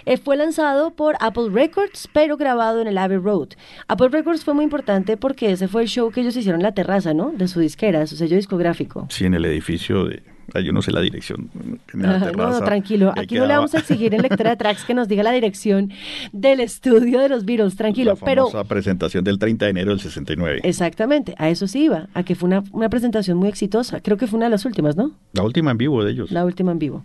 Eh, 0.07 0.16
fue 0.16 0.37
lanzado 0.38 0.92
por 0.92 1.16
Apple 1.21 1.50
Records, 1.52 2.09
pero 2.14 2.38
grabado 2.38 2.80
en 2.80 2.88
el 2.88 2.97
Abbey 2.97 3.19
Road. 3.19 3.50
Apple 3.88 4.09
Records 4.09 4.42
fue 4.42 4.54
muy 4.54 4.64
importante 4.64 5.19
porque 5.19 5.52
ese 5.52 5.69
fue 5.69 5.83
el 5.83 5.88
show 5.88 6.11
que 6.11 6.23
ellos 6.23 6.35
hicieron 6.35 6.61
en 6.61 6.64
la 6.64 6.73
terraza, 6.73 7.12
¿no? 7.12 7.33
De 7.33 7.47
su 7.47 7.61
disquera, 7.61 8.07
su 8.07 8.16
sello 8.16 8.37
discográfico. 8.37 9.07
Sí, 9.11 9.26
en 9.26 9.35
el 9.35 9.45
edificio 9.45 10.07
de, 10.07 10.23
yo 10.59 10.73
no 10.73 10.83
sé 10.83 10.90
la 10.90 11.00
dirección. 11.00 11.49
en 11.95 12.02
la 12.02 12.16
Ajá, 12.16 12.33
No, 12.33 12.50
no, 12.50 12.61
tranquilo. 12.62 13.12
Aquí 13.16 13.37
no 13.37 13.47
le 13.47 13.54
vamos 13.54 13.73
a 13.75 13.78
exigir 13.78 14.12
en 14.14 14.23
lectora 14.23 14.50
de 14.50 14.57
tracks 14.57 14.85
que 14.85 14.95
nos 14.95 15.07
diga 15.07 15.23
la 15.23 15.30
dirección 15.30 15.92
del 16.33 16.59
estudio 16.59 17.21
de 17.21 17.28
los 17.28 17.45
Beatles. 17.45 17.76
Tranquilo. 17.76 18.14
La 18.19 18.25
Pero 18.26 18.49
famosa 18.49 18.64
presentación 18.69 19.23
del 19.23 19.38
30 19.38 19.66
de 19.66 19.71
enero 19.71 19.90
del 19.90 20.00
69. 20.00 20.61
exactamente, 20.64 21.35
a 21.38 21.49
eso 21.49 21.69
sí 21.69 21.85
iba. 21.85 22.09
A 22.14 22.25
que 22.25 22.35
fue 22.35 22.49
una, 22.49 22.64
una 22.73 22.88
presentación 22.88 23.38
muy 23.38 23.49
exitosa. 23.49 24.00
Creo 24.00 24.16
que 24.16 24.26
fue 24.26 24.38
una 24.38 24.47
de 24.47 24.50
las 24.50 24.64
últimas, 24.64 24.97
¿no? 24.97 25.12
La 25.35 25.42
última 25.45 25.71
en 25.71 25.78
vivo 25.78 26.02
de 26.02 26.11
ellos. 26.11 26.33
La 26.33 26.45
última 26.45 26.73
en 26.73 26.78
vivo. 26.80 27.04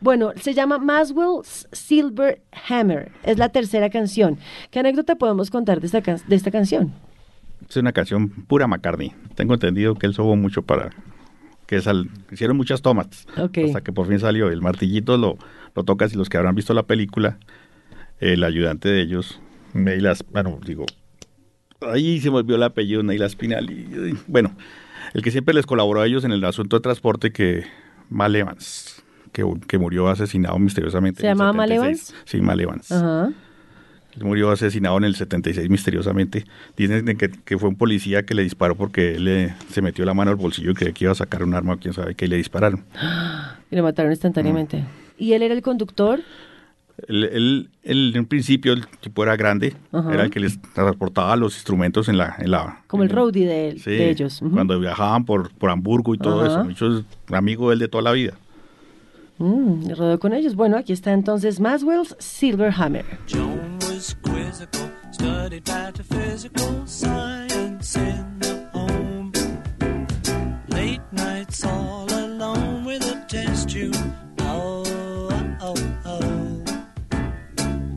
Bueno, 0.00 0.32
se 0.40 0.54
llama 0.54 0.78
Maswell's 0.78 1.68
Silver 1.72 2.40
Hammer. 2.68 3.10
Es 3.24 3.36
la 3.38 3.50
tercera 3.50 3.90
canción. 3.90 4.38
¿Qué 4.70 4.78
anécdota 4.78 5.16
podemos 5.16 5.50
contar 5.50 5.80
de 5.80 5.86
esta, 5.86 6.00
can- 6.02 6.20
de 6.26 6.36
esta 6.36 6.50
canción? 6.50 6.92
Es 7.68 7.76
una 7.76 7.92
canción 7.92 8.28
pura 8.28 8.66
McCartney. 8.68 9.12
Tengo 9.34 9.54
entendido 9.54 9.94
que 9.96 10.06
él 10.06 10.14
sobó 10.14 10.36
mucho 10.36 10.62
para 10.62 10.90
que 11.66 11.80
sal- 11.80 12.08
hicieron 12.30 12.56
muchas 12.56 12.82
tomas 12.82 13.26
Ok. 13.38 13.58
hasta 13.66 13.80
que 13.82 13.92
por 13.92 14.06
fin 14.08 14.18
salió. 14.18 14.48
El 14.48 14.60
martillito 14.62 15.16
lo, 15.18 15.36
lo 15.74 15.84
tocas 15.84 16.12
y 16.12 16.16
los 16.16 16.28
que 16.28 16.36
habrán 16.36 16.54
visto 16.54 16.74
la 16.74 16.84
película, 16.84 17.38
el 18.20 18.44
ayudante 18.44 18.88
de 18.88 19.02
ellos, 19.02 19.40
Neil 19.74 20.06
As- 20.06 20.24
bueno, 20.30 20.58
digo, 20.64 20.86
ahí 21.80 22.20
se 22.20 22.30
me 22.30 22.36
olvidó 22.38 22.56
el 22.56 22.62
apellido, 22.62 23.02
Neil 23.02 23.22
Aspinall. 23.22 23.70
y- 23.70 24.10
y- 24.12 24.18
bueno, 24.26 24.56
el 25.14 25.22
que 25.22 25.30
siempre 25.30 25.54
les 25.54 25.66
colaboró 25.66 26.00
a 26.00 26.06
ellos 26.06 26.24
en 26.24 26.32
el 26.32 26.44
asunto 26.44 26.76
de 26.76 26.80
transporte 26.82 27.32
que 27.32 27.64
Mal 28.10 28.34
Evans, 28.36 29.02
que, 29.32 29.44
que 29.68 29.78
murió 29.78 30.08
asesinado 30.08 30.58
misteriosamente. 30.58 31.20
¿Se 31.20 31.26
llamaba 31.26 31.52
Mal 31.52 31.68
76. 31.68 32.14
Sí, 32.24 32.40
Mal 32.40 32.60
Evans. 32.60 32.90
Ajá. 32.92 33.32
Él 34.16 34.24
murió 34.24 34.50
asesinado 34.50 34.96
en 34.98 35.04
el 35.04 35.14
76 35.14 35.68
misteriosamente. 35.68 36.44
Dicen 36.76 37.04
de 37.04 37.16
que, 37.16 37.28
que 37.30 37.58
fue 37.58 37.68
un 37.68 37.76
policía 37.76 38.24
que 38.24 38.34
le 38.34 38.42
disparó 38.42 38.74
porque 38.74 39.16
él 39.16 39.24
le- 39.24 39.54
se 39.70 39.82
metió 39.82 40.04
la 40.04 40.14
mano 40.14 40.30
al 40.30 40.36
bolsillo 40.36 40.70
y 40.70 40.74
creía 40.74 40.92
que 40.92 41.04
iba 41.04 41.12
a 41.12 41.16
sacar 41.16 41.42
un 41.42 41.54
arma, 41.54 41.76
quién 41.78 41.92
sabe 41.94 42.14
qué, 42.14 42.24
y 42.24 42.28
le 42.28 42.36
dispararon. 42.36 42.84
Y 43.70 43.74
lo 43.76 43.82
mataron 43.82 44.12
instantáneamente. 44.12 44.84
¿Y 45.18 45.32
él 45.32 45.42
era 45.42 45.52
el 45.52 45.60
conductor? 45.60 46.20
Él, 47.08 47.24
él- 47.24 47.68
él, 47.82 48.12
en 48.14 48.20
un 48.20 48.26
principio 48.26 48.72
el 48.72 48.86
tipo 49.00 49.22
era 49.24 49.36
grande, 49.36 49.74
Ajá. 49.92 50.14
era 50.14 50.22
el 50.22 50.30
que 50.30 50.38
les 50.40 50.58
transportaba 50.72 51.34
los 51.36 51.54
instrumentos 51.56 52.08
en 52.08 52.16
la... 52.16 52.36
En 52.38 52.52
la 52.52 52.80
Como 52.86 53.02
el 53.02 53.10
roadie 53.10 53.44
de, 53.46 53.68
él- 53.70 53.80
Sí, 53.80 53.90
de 53.90 54.08
ellos. 54.08 54.40
Cuando 54.52 54.78
viajaban 54.80 55.24
por, 55.24 55.50
por 55.50 55.68
Hamburgo 55.70 56.14
y 56.14 56.18
todo 56.18 56.40
Ajá. 56.42 56.52
eso. 56.52 56.64
Muchos 56.64 57.04
amigos 57.32 57.68
de 57.68 57.72
él 57.74 57.78
de 57.80 57.88
toda 57.88 58.02
la 58.02 58.12
vida. 58.12 58.34
Mm, 59.38 59.90
rodó 59.96 60.18
con 60.20 60.32
ellos. 60.32 60.54
Bueno, 60.54 60.76
aquí 60.78 60.92
está 60.94 61.12
entonces 61.12 61.60
Maswell's 61.60 62.16
Silver 62.18 62.72
Hammer. 62.74 63.04
Was 63.96 64.14
quizzical, 64.22 64.90
studied 65.10 65.66
metaphysical 65.66 66.86
science 66.86 67.96
in 67.96 68.38
the 68.40 68.68
home. 68.74 69.32
Late 70.68 71.00
nights 71.12 71.64
all 71.64 72.04
alone 72.04 72.84
with 72.84 73.02
a 73.04 73.24
test 73.26 73.70
tube. 73.70 73.96
Oh, 74.40 74.84
oh, 75.62 75.74
oh. 76.04 76.62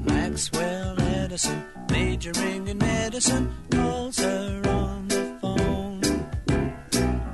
Maxwell 0.05 1.01
Edison, 1.01 1.65
majoring 1.91 2.69
in 2.69 2.77
medicine, 2.77 3.53
calls 3.69 4.19
her 4.19 4.61
on 4.69 5.09
the 5.09 5.37
phone. 5.41 5.99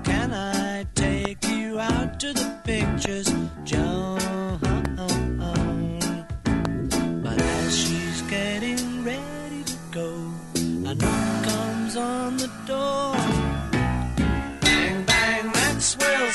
Can 0.04 0.34
I 0.34 0.88
take 0.96 1.48
you 1.48 1.80
out 1.80 2.20
to 2.20 2.34
the 2.34 2.60
pictures, 2.64 3.32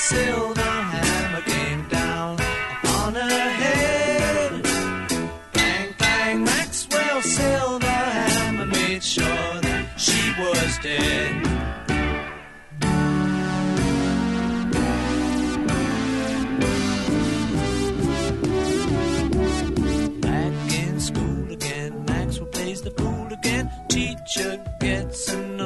silver 0.00 0.62
hammer 0.62 1.42
came 1.42 1.86
down 1.88 2.34
upon 2.34 3.14
her 3.14 3.50
head. 3.62 4.62
Bang, 5.52 5.94
bang, 5.98 6.44
Maxwell's 6.44 7.24
silver 7.26 7.86
hammer 7.86 8.66
made 8.66 9.02
sure 9.04 9.60
that 9.60 10.00
she 10.00 10.32
was 10.40 10.78
dead. 10.82 11.42
Back 20.20 20.72
in 20.82 21.00
school 21.00 21.52
again, 21.52 22.04
Maxwell 22.06 22.46
plays 22.46 22.80
the 22.82 22.90
fool 22.92 23.28
again. 23.32 23.70
Teacher 23.88 24.64
gets 24.80 25.28
annoyed, 25.32 25.59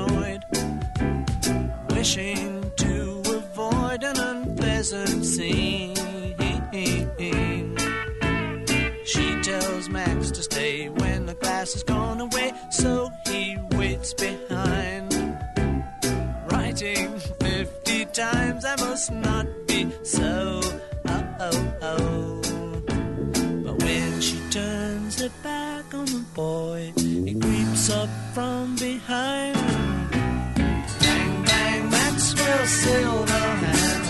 has 11.72 11.82
gone 11.82 12.20
away, 12.20 12.52
so 12.70 13.10
he 13.26 13.56
waits 13.70 14.12
behind. 14.12 15.10
Writing 16.50 17.18
50 17.40 18.04
times, 18.06 18.64
I 18.66 18.76
must 18.76 19.10
not 19.10 19.46
be 19.66 19.90
so. 20.02 20.60
Oh, 21.06 21.24
oh, 21.40 21.74
oh. 21.80 22.40
But 23.64 23.82
when 23.82 24.20
she 24.20 24.38
turns 24.50 25.22
her 25.22 25.30
back 25.42 25.94
on 25.94 26.04
the 26.04 26.24
boy, 26.34 26.92
he 26.96 27.34
creeps 27.34 27.88
up 27.88 28.10
from 28.34 28.76
behind. 28.76 29.56
Bang, 31.00 31.44
bang, 31.44 31.90
Maxwell 31.90 32.66
silver 32.66 34.03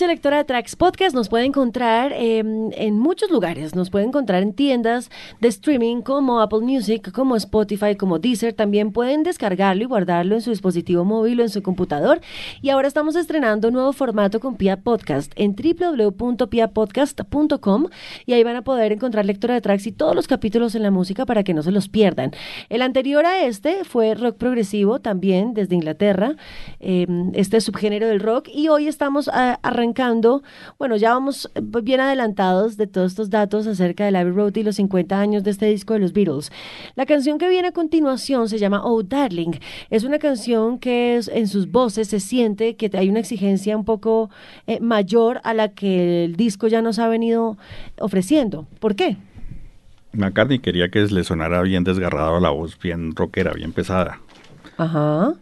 escucha 0.00 0.14
Lectora 0.14 0.38
de 0.38 0.44
Tracks 0.44 0.76
Podcast, 0.76 1.14
nos 1.14 1.28
puede 1.28 1.44
encontrar 1.44 2.12
eh, 2.14 2.38
en 2.38 2.98
muchos 2.98 3.30
lugares, 3.30 3.74
nos 3.74 3.90
puede 3.90 4.06
encontrar 4.06 4.42
en 4.42 4.54
tiendas 4.54 5.10
de 5.40 5.48
streaming 5.48 6.00
como 6.00 6.40
Apple 6.40 6.60
Music, 6.60 7.12
como 7.12 7.36
Spotify, 7.36 7.96
como 7.96 8.18
Deezer, 8.18 8.54
también 8.54 8.92
pueden 8.92 9.24
descargarlo 9.24 9.82
y 9.82 9.86
guardarlo 9.86 10.36
en 10.36 10.40
su 10.40 10.48
dispositivo 10.48 11.04
móvil 11.04 11.40
o 11.40 11.42
en 11.42 11.50
su 11.50 11.62
computador. 11.62 12.22
Y 12.62 12.70
ahora 12.70 12.88
estamos 12.88 13.14
estrenando 13.14 13.68
un 13.68 13.74
nuevo 13.74 13.92
formato 13.92 14.40
con 14.40 14.56
Pia 14.56 14.78
Podcast 14.78 15.32
en 15.36 15.54
www.piapodcast.com 15.54 17.88
y 18.24 18.32
ahí 18.32 18.42
van 18.42 18.56
a 18.56 18.62
poder 18.62 18.92
encontrar 18.92 19.26
Lectora 19.26 19.52
de 19.52 19.60
Tracks 19.60 19.86
y 19.86 19.92
todos 19.92 20.16
los 20.16 20.26
capítulos 20.28 20.74
en 20.74 20.82
la 20.82 20.90
música 20.90 21.26
para 21.26 21.42
que 21.42 21.52
no 21.52 21.62
se 21.62 21.72
los 21.72 21.90
pierdan. 21.90 22.30
El 22.70 22.80
anterior 22.80 23.26
a 23.26 23.44
este 23.44 23.84
fue 23.84 24.14
rock 24.14 24.38
progresivo, 24.38 25.00
también 25.00 25.52
desde 25.52 25.74
Inglaterra, 25.74 26.36
eh, 26.78 27.06
este 27.34 27.60
subgénero 27.60 28.08
del 28.08 28.20
rock, 28.20 28.48
y 28.50 28.68
hoy 28.68 28.88
estamos 28.88 29.28
a- 29.28 29.58
arrancando, 29.94 30.42
bueno, 30.78 30.96
ya 30.96 31.10
vamos 31.14 31.50
eh, 31.54 31.60
bien 31.82 32.00
adelantados 32.00 32.76
de 32.76 32.86
todos 32.86 33.12
estos 33.12 33.28
datos 33.30 33.66
acerca 33.66 34.04
del 34.04 34.16
Abbey 34.16 34.32
Road 34.32 34.54
y 34.56 34.62
los 34.62 34.76
50 34.76 35.18
años 35.20 35.42
de 35.42 35.50
este 35.50 35.66
disco 35.66 35.94
de 35.94 36.00
los 36.00 36.12
Beatles. 36.12 36.52
La 36.94 37.06
canción 37.06 37.38
que 37.38 37.48
viene 37.48 37.68
a 37.68 37.72
continuación 37.72 38.48
se 38.48 38.58
llama 38.58 38.82
Oh 38.84 39.02
Darling. 39.02 39.52
Es 39.90 40.04
una 40.04 40.18
canción 40.18 40.78
que 40.78 41.16
es- 41.16 41.28
en 41.28 41.48
sus 41.48 41.70
voces 41.70 42.08
se 42.08 42.20
siente 42.20 42.76
que 42.76 42.90
hay 42.96 43.08
una 43.08 43.18
exigencia 43.20 43.76
un 43.76 43.84
poco 43.84 44.30
eh, 44.66 44.78
mayor 44.80 45.40
a 45.44 45.54
la 45.54 45.68
que 45.68 46.24
el 46.24 46.36
disco 46.36 46.68
ya 46.68 46.82
nos 46.82 46.98
ha 46.98 47.08
venido 47.08 47.56
ofreciendo. 47.98 48.66
¿Por 48.78 48.94
qué? 48.94 49.16
McCartney 50.12 50.58
quería 50.58 50.88
que 50.88 51.00
le 51.06 51.24
sonara 51.24 51.62
bien 51.62 51.84
desgarrado 51.84 52.40
la 52.40 52.50
voz, 52.50 52.78
bien 52.80 53.14
rockera, 53.14 53.52
bien 53.52 53.72
pesada. 53.72 54.20
Ajá. 54.76 55.34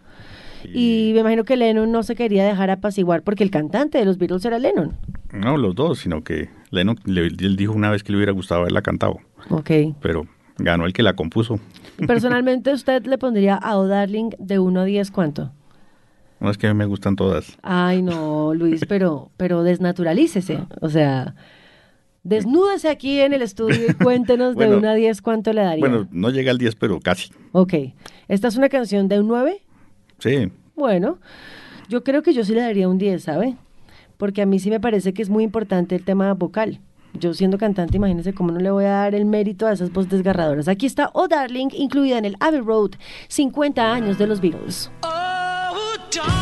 Y 0.65 1.11
me 1.15 1.21
imagino 1.21 1.45
que 1.45 1.57
Lennon 1.57 1.91
no 1.93 2.03
se 2.03 2.15
quería 2.17 2.45
dejar 2.47 2.71
apaciguar 2.71 3.23
porque 3.23 3.45
el 3.45 3.51
cantante 3.51 3.99
de 3.99 4.05
los 4.05 4.19
Beatles 4.19 4.45
era 4.45 4.59
Lennon. 4.59 4.97
No 5.33 5.57
los 5.57 5.75
dos, 5.75 5.99
sino 6.01 6.23
que 6.25 6.49
Lennon 6.71 6.99
le, 7.05 7.27
él 7.27 7.57
dijo 7.57 7.73
una 7.73 7.91
vez 7.91 8.03
que 8.03 8.13
le 8.13 8.17
hubiera 8.19 8.33
gustado 8.33 8.63
haberla 8.63 8.83
cantado, 8.83 9.19
Ok. 9.51 9.71
pero 10.01 10.27
ganó 10.59 10.87
el 10.87 10.93
que 10.93 11.03
la 11.03 11.15
compuso. 11.15 11.61
Personalmente, 12.07 12.73
¿usted 12.75 13.05
le 13.07 13.19
pondría 13.19 13.55
a 13.57 13.79
Oh 13.79 13.87
Darling 13.87 14.31
de 14.39 14.59
1 14.59 14.81
a 14.81 14.85
10 14.85 15.11
cuánto? 15.11 15.53
No 16.41 16.51
es 16.51 16.57
que 16.59 16.67
a 16.69 16.73
mí 16.75 16.79
me 16.79 16.87
gustan 16.87 17.17
todas. 17.17 17.59
Ay, 17.63 18.01
no, 18.03 18.55
Luis, 18.55 18.83
pero, 18.89 19.31
pero 19.37 19.63
desnaturalícese. 19.65 20.61
O 20.81 20.89
sea, 20.89 21.35
desnúdese 22.23 22.89
aquí 22.89 23.21
en 23.21 23.33
el 23.33 23.43
estudio 23.43 23.91
y 23.91 23.95
cuéntenos 23.95 24.55
de 24.57 24.67
Bueno, 24.67 24.79
1 24.79 24.89
a 24.89 24.95
10 24.95 25.23
cuánto 25.23 25.53
le 25.53 25.63
daría. 25.63 25.81
Bueno, 25.87 26.09
no 26.11 26.31
llega 26.31 26.51
al 26.51 26.59
10, 26.59 26.77
pero 26.77 27.01
casi. 27.01 27.31
Ok. 27.53 27.75
¿Esta 28.29 28.49
es 28.49 28.57
una 28.57 28.69
canción 28.69 29.09
de 29.09 29.21
un 29.21 29.29
9? 29.29 29.63
Sí, 30.19 30.51
Bueno, 30.75 31.19
yo 31.89 32.05
creo 32.05 32.23
que 32.23 32.33
yo 32.33 32.45
sí 32.45 32.55
le 32.55 32.61
daría 32.61 32.89
un 32.89 32.99
10, 32.99 33.23
¿sabe? 33.23 33.57
Porque 34.17 34.43
a 34.43 34.47
mí 34.47 34.59
sí 34.59 34.71
me 34.71 34.81
parece 34.81 35.13
que 35.15 35.23
es 35.23 35.31
muy 35.31 35.45
importante 35.45 35.95
el 35.95 36.05
tema 36.05 36.33
vocal. 36.35 36.81
Yo 37.15 37.35
siendo 37.35 37.57
cantante, 37.59 37.97
imagínense 37.97 38.35
cómo 38.35 38.53
no 38.53 38.61
le 38.61 38.71
voy 38.71 38.85
a 38.85 38.91
dar 38.91 39.15
el 39.15 39.25
mérito 39.25 39.67
a 39.67 39.73
esas 39.73 39.93
voces 39.93 40.11
desgarradoras. 40.11 40.69
Aquí 40.69 40.87
está 40.87 41.11
Oh 41.15 41.27
Darling, 41.27 41.69
incluida 41.73 42.19
en 42.19 42.25
el 42.25 42.37
Abbey 42.41 42.61
Road, 42.61 42.93
50 43.29 43.93
años 43.93 44.19
de 44.19 44.27
los 44.27 44.41
Beatles. 44.41 44.91
Oh, 45.03 45.09
darling, 46.13 46.38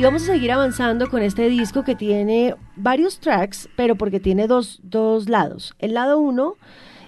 Y 0.00 0.02
vamos 0.02 0.22
a 0.22 0.32
seguir 0.32 0.50
avanzando 0.50 1.10
con 1.10 1.20
este 1.20 1.50
disco 1.50 1.84
que 1.84 1.94
tiene 1.94 2.54
varios 2.74 3.20
tracks, 3.20 3.68
pero 3.76 3.96
porque 3.96 4.18
tiene 4.18 4.46
dos, 4.46 4.80
dos 4.82 5.28
lados. 5.28 5.74
El 5.78 5.92
lado 5.92 6.18
uno 6.18 6.56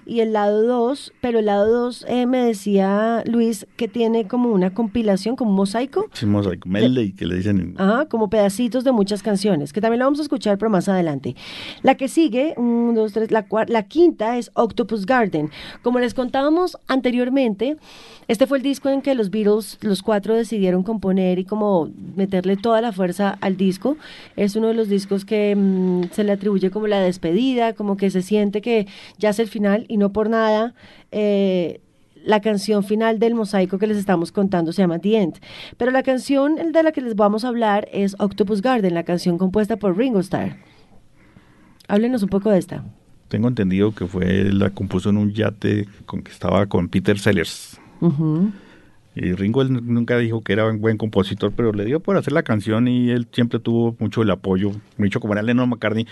y 0.06 0.20
el 0.20 0.32
lado 0.32 0.62
2, 0.62 1.12
pero 1.20 1.38
el 1.38 1.46
lado 1.46 1.66
2 1.84 2.06
eh, 2.08 2.26
me 2.26 2.38
decía 2.44 3.22
Luis 3.26 3.66
que 3.76 3.88
tiene 3.88 4.26
como 4.26 4.50
una 4.50 4.74
compilación, 4.74 5.36
como 5.36 5.50
un 5.50 5.56
mosaico. 5.56 6.06
Sí, 6.12 6.26
mosaico, 6.26 6.68
medley, 6.68 7.12
que 7.12 7.26
le 7.26 7.36
dicen. 7.36 7.60
en- 7.60 7.74
Ajá, 7.80 8.06
como 8.06 8.28
pedacitos 8.30 8.84
de 8.84 8.92
muchas 8.92 9.22
canciones, 9.22 9.72
que 9.72 9.80
también 9.80 10.00
la 10.00 10.06
vamos 10.06 10.18
a 10.18 10.22
escuchar, 10.22 10.58
pero 10.58 10.70
más 10.70 10.88
adelante. 10.88 11.36
La 11.82 11.94
que 11.96 12.08
sigue, 12.08 12.54
un, 12.56 12.94
dos, 12.94 13.12
tres, 13.12 13.30
la, 13.30 13.46
la 13.68 13.82
quinta 13.84 14.38
es 14.38 14.50
Octopus 14.54 15.06
Garden. 15.06 15.50
Como 15.82 15.98
les 15.98 16.14
contábamos 16.14 16.76
anteriormente, 16.88 17.76
este 18.28 18.46
fue 18.46 18.58
el 18.58 18.62
disco 18.64 18.88
en 18.88 19.02
que 19.02 19.14
los 19.14 19.30
Beatles, 19.30 19.78
los 19.82 20.02
cuatro, 20.02 20.34
decidieron 20.34 20.82
componer 20.82 21.38
y 21.38 21.44
como 21.44 21.90
meterle 22.16 22.56
toda 22.56 22.80
la 22.80 22.92
fuerza 22.92 23.36
al 23.40 23.56
disco. 23.56 23.96
Es 24.36 24.56
uno 24.56 24.68
de 24.68 24.74
los 24.74 24.88
discos 24.88 25.24
que 25.24 25.54
mm, 25.56 26.04
se 26.12 26.24
le 26.24 26.32
atribuye 26.32 26.70
como 26.70 26.86
la 26.86 27.00
despedida, 27.00 27.72
como 27.74 27.96
que 27.96 28.10
se 28.10 28.22
siente 28.22 28.62
que 28.62 28.86
ya 29.18 29.30
es 29.30 29.38
el 29.38 29.48
final 29.48 29.84
y 29.92 29.98
no 29.98 30.12
por 30.12 30.30
nada. 30.30 30.74
eh, 31.10 31.80
la 32.24 32.40
canción 32.40 32.84
final 32.84 33.18
del 33.18 33.34
mosaico 33.34 33.78
que 33.78 33.86
les 33.86 33.96
estamos 33.96 34.32
contando 34.32 34.72
se 34.72 34.82
llama 34.82 34.98
The 34.98 35.20
End. 35.20 35.40
Pero 35.76 35.90
la 35.90 36.02
canción 36.02 36.54
de 36.72 36.82
la 36.82 36.92
que 36.92 37.00
les 37.00 37.16
vamos 37.16 37.44
a 37.44 37.48
hablar 37.48 37.88
es 37.92 38.14
Octopus 38.18 38.62
Garden, 38.62 38.94
la 38.94 39.02
canción 39.02 39.38
compuesta 39.38 39.76
por 39.76 39.96
Ringo 39.96 40.20
Starr. 40.20 40.56
Háblenos 41.88 42.22
un 42.22 42.28
poco 42.28 42.50
de 42.50 42.58
esta. 42.58 42.84
Tengo 43.28 43.48
entendido 43.48 43.92
que 43.92 44.06
fue 44.06 44.44
la 44.52 44.70
compuso 44.70 45.10
en 45.10 45.16
un 45.16 45.32
yate 45.32 45.88
con 46.06 46.22
que 46.22 46.30
estaba 46.30 46.66
con 46.66 46.88
Peter 46.88 47.18
Sellers. 47.18 47.80
Y 49.14 49.32
Ringo 49.32 49.62
él 49.62 49.72
nunca 49.92 50.16
dijo 50.16 50.42
que 50.42 50.52
era 50.52 50.68
un 50.68 50.80
buen 50.80 50.96
compositor, 50.96 51.52
pero 51.54 51.72
le 51.72 51.84
dio 51.84 52.00
por 52.00 52.16
hacer 52.16 52.32
la 52.32 52.42
canción 52.42 52.88
y 52.88 53.10
él 53.10 53.26
siempre 53.32 53.58
tuvo 53.58 53.96
mucho 53.98 54.22
el 54.22 54.30
apoyo, 54.30 54.70
mucho 54.96 55.20
como 55.20 55.34
era 55.34 55.42
Lennon 55.42 55.68
McCartney. 55.68 56.06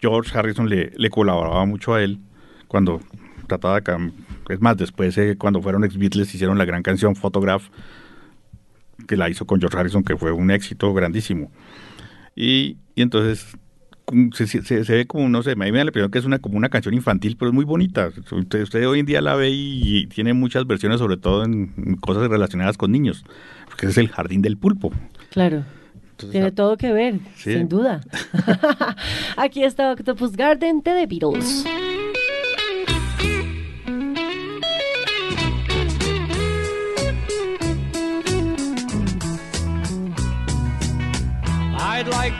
George 0.00 0.36
Harrison 0.36 0.68
le, 0.68 0.92
le 0.96 1.10
colaboraba 1.10 1.64
mucho 1.66 1.94
a 1.94 2.02
él 2.02 2.18
cuando 2.70 3.00
trataba 3.48 3.82
Es 4.48 4.60
más, 4.60 4.76
después 4.76 5.18
eh, 5.18 5.34
cuando 5.36 5.60
fueron 5.60 5.82
ex 5.82 5.96
Beatles 5.98 6.32
hicieron 6.32 6.56
la 6.56 6.64
gran 6.64 6.82
canción 6.84 7.16
Photograph, 7.16 7.64
que 9.08 9.16
la 9.16 9.28
hizo 9.28 9.44
con 9.44 9.58
George 9.58 9.76
Harrison, 9.76 10.04
que 10.04 10.16
fue 10.16 10.30
un 10.30 10.52
éxito 10.52 10.94
grandísimo. 10.94 11.50
Y, 12.36 12.76
y 12.94 13.02
entonces 13.02 13.56
cum- 14.04 14.30
se, 14.32 14.46
se- 14.46 14.84
se 14.84 14.92
ve 14.94 15.06
como, 15.06 15.28
no 15.28 15.42
sé, 15.42 15.56
me 15.56 15.66
da 15.72 15.78
la 15.78 15.88
impresión 15.88 16.12
que 16.12 16.18
es 16.20 16.24
una, 16.24 16.38
como 16.38 16.56
una 16.56 16.68
canción 16.68 16.94
infantil, 16.94 17.36
pero 17.36 17.48
es 17.50 17.54
muy 17.54 17.64
bonita. 17.64 18.08
Usted, 18.30 18.62
usted 18.62 18.86
hoy 18.88 19.00
en 19.00 19.06
día 19.06 19.20
la 19.20 19.34
ve 19.34 19.50
y, 19.50 19.98
y 20.02 20.06
tiene 20.06 20.32
muchas 20.32 20.64
versiones, 20.66 21.00
sobre 21.00 21.16
todo 21.16 21.44
en, 21.44 21.96
cosas 22.00 22.28
relacionadas 22.28 22.76
con 22.76 22.92
niños, 22.92 23.24
porque 23.66 23.86
es 23.86 23.98
el 23.98 24.08
jardín 24.10 24.42
del 24.42 24.56
pulpo. 24.56 24.92
Claro. 25.30 25.64
Entonces, 26.12 26.32
Tiene 26.32 26.52
todo 26.52 26.76
que 26.76 26.92
ver, 26.92 27.18
Sí. 27.34 27.54
sin 27.54 27.68
duda. 27.68 28.02
Aquí 29.38 29.64
está 29.64 29.92
Octopus 29.92 30.32
Garden 30.32 30.82
de 30.82 30.92
The 30.92 31.06
Beatles. 31.06 31.64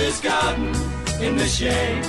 octopus's 0.00 0.20
garden 0.20 0.68
in 1.22 1.36
the 1.36 1.46
shade. 1.46 2.04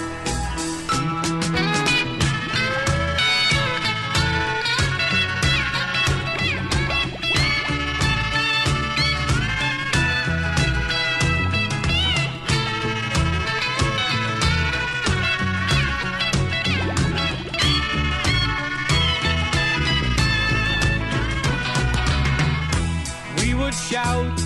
We 23.40 23.54
would 23.54 23.74
shout 23.74 24.40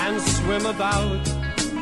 and 0.00 0.20
swim 0.20 0.66
about 0.66 1.47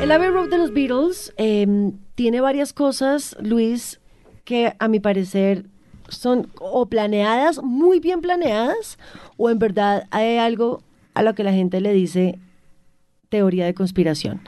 El 0.00 0.10
Abbey 0.10 0.28
Road 0.28 0.48
de 0.48 0.58
los 0.58 0.72
Beatles 0.72 1.32
eh, 1.36 1.92
tiene 2.16 2.40
varias 2.40 2.72
cosas, 2.72 3.36
Luis, 3.40 4.00
que 4.44 4.74
a 4.80 4.88
mi 4.88 4.98
parecer 4.98 5.66
son 6.08 6.48
o 6.58 6.86
planeadas, 6.86 7.62
muy 7.62 8.00
bien 8.00 8.20
planeadas, 8.20 8.98
o 9.36 9.48
en 9.48 9.60
verdad 9.60 10.08
hay 10.10 10.38
algo 10.38 10.82
a 11.14 11.22
lo 11.22 11.36
que 11.36 11.44
la 11.44 11.52
gente 11.52 11.80
le 11.80 11.92
dice 11.92 12.40
teoría 13.32 13.64
de 13.66 13.72
conspiración. 13.74 14.42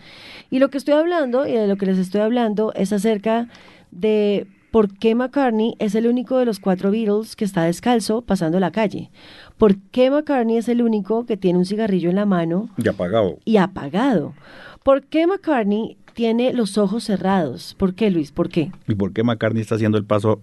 Y 0.51 0.59
lo 0.59 0.69
que 0.69 0.77
estoy 0.79 0.95
hablando, 0.95 1.47
y 1.49 1.53
de 1.53 1.67
lo 1.67 1.77
que 1.77 1.87
les 1.87 1.99
estoy 1.99 2.21
hablando, 2.21 2.73
es 2.75 2.93
acerca 2.93 3.49
de 3.91 4.47
por 4.71 4.93
qué 4.99 5.15
McCartney 5.15 5.75
es 5.79 5.95
el 5.95 6.07
único 6.07 6.37
de 6.39 6.45
los 6.45 6.61
cuatro 6.61 6.91
Beatles 6.91 7.35
que 7.35 7.45
está 7.47 7.63
descalzo 7.65 8.21
pasando 8.23 8.61
la 8.61 8.71
calle. 8.73 9.11
¿Por 9.57 9.77
qué 9.91 10.11
McCartney 10.11 10.59
es 10.59 10.69
el 10.69 10.83
único 10.83 11.25
que 11.25 11.37
tiene 11.39 11.59
un 11.59 11.65
cigarrillo 11.65 12.11
en 12.11 12.17
la 12.17 12.27
mano 12.27 12.69
Y 12.77 12.87
apagado. 12.89 13.39
y 13.47 13.57
apagado. 13.57 14.35
¿Por 14.83 15.03
qué 15.05 15.27
McCartney 15.27 15.97
tiene 16.13 16.53
los 16.53 16.77
ojos 16.77 17.05
cerrados? 17.05 17.75
¿Por 17.79 17.95
qué, 17.95 18.11
Luis? 18.11 18.33
¿Por 18.33 18.49
qué? 18.51 18.71
¿Y 18.87 18.95
por 18.97 19.13
qué 19.15 19.23
McCartney 19.23 19.63
está 19.63 19.77
haciendo 19.77 19.97
el 19.97 20.05
paso 20.05 20.43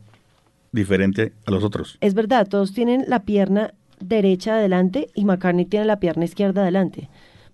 diferente 0.72 1.34
a 1.46 1.52
los 1.52 1.64
otros? 1.64 1.98
Es 2.02 2.14
verdad, 2.16 2.48
todos 2.48 2.74
tienen 2.74 3.06
la 3.08 3.20
pierna 3.24 3.74
derecha 4.00 4.56
adelante 4.56 5.10
y 5.14 5.26
McCartney 5.26 5.66
tiene 5.66 5.86
la 5.86 6.00
pierna 6.00 6.26
izquierda 6.26 6.62
adelante. 6.64 7.10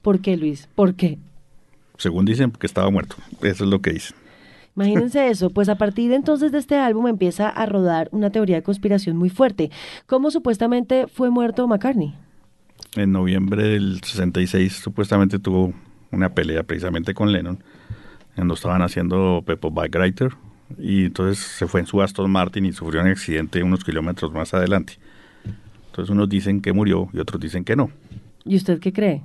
¿Por 0.07 0.21
qué, 0.21 0.37
Luis? 0.37 0.69
¿Por 0.73 0.93
qué? 0.93 1.17
Según 1.97 2.23
dicen, 2.23 2.51
que 2.51 2.65
estaba 2.65 2.89
muerto. 2.89 3.17
Eso 3.41 3.65
es 3.65 3.69
lo 3.69 3.81
que 3.81 3.91
dicen. 3.91 4.15
Imagínense 4.73 5.27
eso, 5.29 5.49
pues 5.49 5.67
a 5.67 5.75
partir 5.75 6.11
de 6.11 6.15
entonces 6.15 6.53
de 6.53 6.59
este 6.59 6.77
álbum 6.77 7.09
empieza 7.09 7.49
a 7.49 7.65
rodar 7.65 8.07
una 8.13 8.29
teoría 8.29 8.55
de 8.55 8.63
conspiración 8.63 9.17
muy 9.17 9.29
fuerte. 9.29 9.69
¿Cómo 10.05 10.31
supuestamente 10.31 11.07
fue 11.07 11.29
muerto 11.29 11.67
McCartney? 11.67 12.15
En 12.95 13.11
noviembre 13.11 13.63
del 13.63 13.99
66 14.01 14.77
supuestamente 14.77 15.39
tuvo 15.39 15.73
una 16.09 16.29
pelea 16.29 16.63
precisamente 16.63 17.13
con 17.13 17.33
Lennon, 17.33 17.61
cuando 18.33 18.53
estaban 18.53 18.83
haciendo 18.83 19.43
Peppo 19.45 19.71
Bike 19.71 20.33
y 20.79 21.03
entonces 21.07 21.39
se 21.39 21.67
fue 21.67 21.81
en 21.81 21.85
su 21.85 22.01
Aston 22.01 22.31
Martin 22.31 22.65
y 22.65 22.71
sufrió 22.71 23.01
un 23.01 23.07
accidente 23.07 23.61
unos 23.61 23.83
kilómetros 23.83 24.31
más 24.31 24.53
adelante. 24.53 24.93
Entonces 25.87 26.09
unos 26.09 26.29
dicen 26.29 26.61
que 26.61 26.71
murió 26.71 27.09
y 27.11 27.19
otros 27.19 27.41
dicen 27.41 27.65
que 27.65 27.75
no. 27.75 27.89
¿Y 28.45 28.55
usted 28.55 28.79
qué 28.79 28.93
cree? 28.93 29.21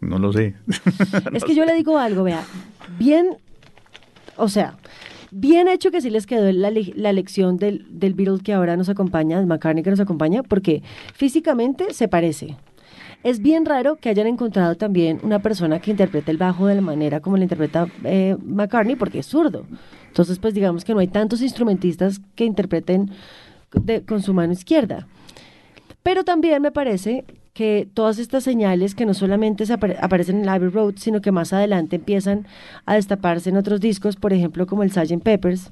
No 0.00 0.18
lo 0.18 0.32
sé. 0.32 0.54
es 1.32 1.44
que 1.44 1.54
yo 1.54 1.64
le 1.64 1.74
digo 1.74 1.98
algo, 1.98 2.22
vea, 2.24 2.44
bien 2.98 3.38
o 4.36 4.48
sea, 4.48 4.76
bien 5.30 5.68
hecho 5.68 5.90
que 5.90 6.00
sí 6.00 6.10
les 6.10 6.26
quedó 6.26 6.50
la, 6.52 6.70
la 6.70 7.10
elección 7.10 7.56
del, 7.56 7.86
del 7.90 8.14
Beatle 8.14 8.42
que 8.42 8.52
ahora 8.52 8.76
nos 8.76 8.88
acompaña, 8.88 9.38
el 9.38 9.46
McCartney 9.46 9.82
que 9.82 9.90
nos 9.90 10.00
acompaña, 10.00 10.42
porque 10.42 10.82
físicamente 11.14 11.92
se 11.92 12.08
parece. 12.08 12.56
Es 13.22 13.40
bien 13.40 13.64
raro 13.64 13.96
que 13.96 14.08
hayan 14.08 14.26
encontrado 14.26 14.76
también 14.76 15.18
una 15.22 15.40
persona 15.40 15.80
que 15.80 15.90
interprete 15.90 16.30
el 16.30 16.36
bajo 16.36 16.66
de 16.66 16.76
la 16.76 16.80
manera 16.80 17.20
como 17.20 17.36
lo 17.36 17.42
interpreta 17.42 17.88
eh, 18.04 18.36
McCartney, 18.44 18.96
porque 18.96 19.20
es 19.20 19.26
zurdo. 19.26 19.66
Entonces, 20.08 20.38
pues 20.38 20.54
digamos 20.54 20.84
que 20.84 20.94
no 20.94 21.00
hay 21.00 21.08
tantos 21.08 21.42
instrumentistas 21.42 22.20
que 22.34 22.44
interpreten 22.44 23.10
con 24.06 24.22
su 24.22 24.32
mano 24.32 24.52
izquierda. 24.52 25.08
Pero 26.02 26.24
también 26.24 26.62
me 26.62 26.70
parece 26.70 27.24
que 27.56 27.88
todas 27.94 28.18
estas 28.18 28.44
señales 28.44 28.94
que 28.94 29.06
no 29.06 29.14
solamente 29.14 29.64
se 29.64 29.72
aparecen 29.72 30.42
en 30.42 30.48
Abbey 30.50 30.68
Road, 30.68 30.96
sino 30.98 31.22
que 31.22 31.32
más 31.32 31.54
adelante 31.54 31.96
empiezan 31.96 32.46
a 32.84 32.96
destaparse 32.96 33.48
en 33.48 33.56
otros 33.56 33.80
discos, 33.80 34.14
por 34.16 34.34
ejemplo, 34.34 34.66
como 34.66 34.82
el 34.82 34.92
Sgt. 34.92 35.22
Peppers, 35.22 35.70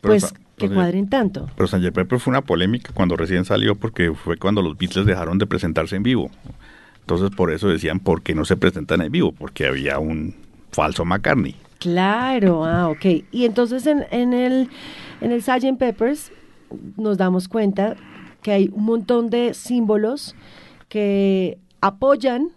pues 0.00 0.32
que 0.56 0.70
cuadren 0.70 1.10
tanto. 1.10 1.50
Pero 1.54 1.68
Sgt. 1.68 1.92
Peppers 1.92 2.22
fue 2.22 2.30
una 2.30 2.40
polémica 2.40 2.92
cuando 2.94 3.14
recién 3.14 3.44
salió 3.44 3.74
porque 3.74 4.14
fue 4.14 4.38
cuando 4.38 4.62
los 4.62 4.78
Beatles 4.78 5.04
dejaron 5.04 5.36
de 5.36 5.46
presentarse 5.46 5.96
en 5.96 6.02
vivo. 6.02 6.30
Entonces 7.00 7.28
por 7.36 7.52
eso 7.52 7.68
decían, 7.68 8.00
¿por 8.00 8.22
qué 8.22 8.34
no 8.34 8.46
se 8.46 8.56
presentan 8.56 9.02
en 9.02 9.12
vivo? 9.12 9.32
Porque 9.32 9.66
había 9.66 9.98
un 9.98 10.34
falso 10.72 11.04
McCartney. 11.04 11.56
Claro, 11.78 12.64
ah, 12.64 12.88
ok. 12.88 13.04
Y 13.32 13.44
entonces 13.44 13.86
en, 13.86 14.06
en 14.10 14.32
el, 14.32 14.70
en 15.20 15.30
el 15.30 15.42
Sgt. 15.42 15.76
Peppers 15.78 16.32
nos 16.96 17.18
damos 17.18 17.48
cuenta 17.48 17.96
que 18.40 18.52
hay 18.52 18.70
un 18.72 18.86
montón 18.86 19.28
de 19.28 19.52
símbolos 19.52 20.34
que 20.88 21.58
apoyan 21.80 22.50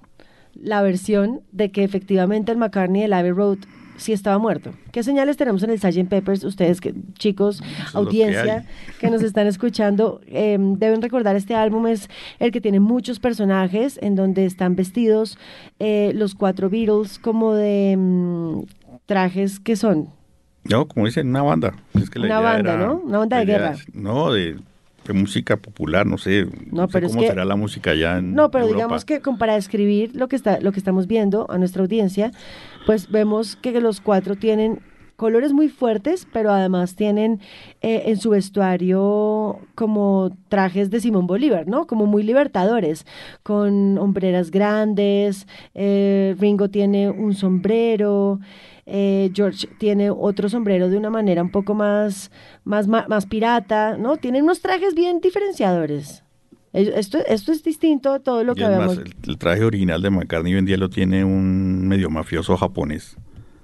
la 0.55 0.81
versión 0.81 1.41
de 1.51 1.71
que 1.71 1.83
efectivamente 1.83 2.51
el 2.51 2.57
McCartney 2.57 3.01
del 3.01 3.13
Abbey 3.13 3.31
Road 3.31 3.59
sí 3.99 4.13
estaba 4.13 4.37
muerto. 4.37 4.71
¿Qué 4.91 5.03
señales 5.03 5.37
tenemos 5.37 5.61
en 5.63 5.71
el 5.71 5.79
Sgt. 5.79 6.07
Peppers? 6.07 6.43
Ustedes, 6.43 6.81
que, 6.81 6.93
chicos, 7.17 7.61
audiencia 7.93 8.65
que, 8.99 9.09
nos 9.09 9.21
están 9.23 9.47
escuchando, 9.47 10.21
em, 10.27 10.75
deben 10.75 11.01
recordar 11.01 11.35
este 11.35 11.55
álbum 11.55 11.87
es 11.87 12.09
el 12.39 12.51
que 12.51 12.61
tiene 12.61 12.79
muchos 12.79 13.19
personajes 13.19 13.99
en 14.01 14.15
donde 14.15 14.45
están 14.45 14.75
vestidos 14.75 15.37
eh, 15.79 16.11
los 16.15 16.35
cuatro 16.35 16.69
Beatles 16.69 17.19
como 17.19 17.53
de 17.53 17.91
em, 17.91 18.65
trajes 19.05 19.59
que 19.59 19.75
son. 19.75 20.09
No, 20.63 20.87
como 20.87 21.05
dicen, 21.05 21.29
una 21.29 21.41
banda. 21.41 21.73
una 22.15 22.39
banda, 22.39 22.77
¿no? 22.77 22.97
Una 22.97 23.17
banda 23.19 23.37
de 23.39 23.45
guerra. 23.45 23.75
no, 23.93 24.31
de 24.31 24.57
música 25.13 25.57
popular, 25.57 26.05
no 26.05 26.17
sé, 26.17 26.47
no, 26.71 26.89
sé 26.89 27.01
cómo 27.01 27.21
será 27.21 27.45
la 27.45 27.55
música 27.55 27.93
ya 27.95 28.17
en 28.17 28.33
No, 28.33 28.51
pero 28.51 28.67
digamos 28.67 29.05
que 29.05 29.21
para 29.37 29.55
describir 29.55 30.15
lo 30.15 30.27
que 30.27 30.35
está 30.35 30.59
lo 30.59 30.71
que 30.71 30.79
estamos 30.79 31.07
viendo 31.07 31.45
a 31.49 31.57
nuestra 31.57 31.81
audiencia, 31.81 32.31
pues 32.85 33.09
vemos 33.09 33.55
que 33.55 33.79
los 33.79 34.01
cuatro 34.01 34.35
tienen 34.35 34.81
colores 35.19 35.51
muy 35.51 35.67
fuertes, 35.67 36.25
pero 36.31 36.49
además 36.49 36.95
tienen 36.95 37.41
eh, 37.81 38.03
en 38.05 38.17
su 38.17 38.31
vestuario 38.31 39.59
como 39.75 40.31
trajes 40.47 40.89
de 40.89 41.01
Simón 41.01 41.27
Bolívar, 41.27 41.67
¿no? 41.67 41.85
Como 41.85 42.05
muy 42.05 42.23
libertadores, 42.23 43.05
con 43.43 43.97
hombreras 43.97 44.49
grandes, 44.49 45.45
eh, 45.75 46.35
Ringo 46.39 46.69
tiene 46.69 47.09
un 47.09 47.35
sombrero, 47.35 48.39
eh, 48.89 49.31
George 49.33 49.67
tiene 49.77 50.09
otro 50.09 50.49
sombrero 50.49 50.89
de 50.89 50.97
una 50.97 51.09
manera 51.09 51.41
un 51.41 51.51
poco 51.51 51.75
más, 51.75 52.31
más, 52.63 52.87
más, 52.87 53.25
pirata, 53.25 53.97
¿no? 53.97 54.17
Tienen 54.17 54.43
unos 54.43 54.61
trajes 54.61 54.95
bien 54.95 55.21
diferenciadores. 55.21 56.23
Esto, 56.73 57.19
esto 57.27 57.51
es 57.51 57.63
distinto 57.63 58.11
a 58.11 58.19
todo 58.19 58.43
lo 58.43 58.53
que 58.53 58.63
habíamos... 58.63 58.99
el, 58.99 59.37
traje 59.37 59.63
original 59.63 60.01
de 60.01 60.11
McCartney 60.11 60.53
hoy 60.53 60.59
en 60.59 60.65
día 60.65 60.77
lo 60.77 60.89
tiene 60.89 61.23
un 61.23 61.87
medio 61.87 62.09
mafioso 62.09 62.55
japonés. 62.57 63.17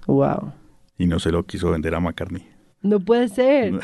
Wow. 0.07 0.53
Y 0.97 1.05
no 1.05 1.19
se 1.19 1.31
lo 1.31 1.45
quiso 1.45 1.71
vender 1.71 1.93
a 1.93 1.99
McCartney. 1.99 2.47
No 2.85 2.99
puede 2.99 3.29
ser. 3.29 3.73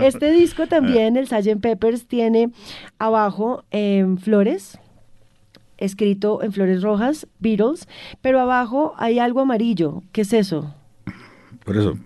este 0.00 0.32
disco 0.32 0.66
también, 0.66 1.16
el 1.16 1.28
Sgt. 1.28 1.60
Peppers, 1.60 2.06
tiene 2.06 2.50
abajo 2.98 3.64
en 3.70 4.18
flores, 4.18 4.78
escrito 5.84 6.42
en 6.42 6.52
flores 6.52 6.82
rojas, 6.82 7.26
Beatles, 7.38 7.88
pero 8.20 8.40
abajo 8.40 8.94
hay 8.98 9.18
algo 9.18 9.40
amarillo. 9.40 10.02
¿Qué 10.12 10.22
es 10.22 10.32
eso? 10.32 10.74
Por 11.64 11.76
eso, 11.76 11.98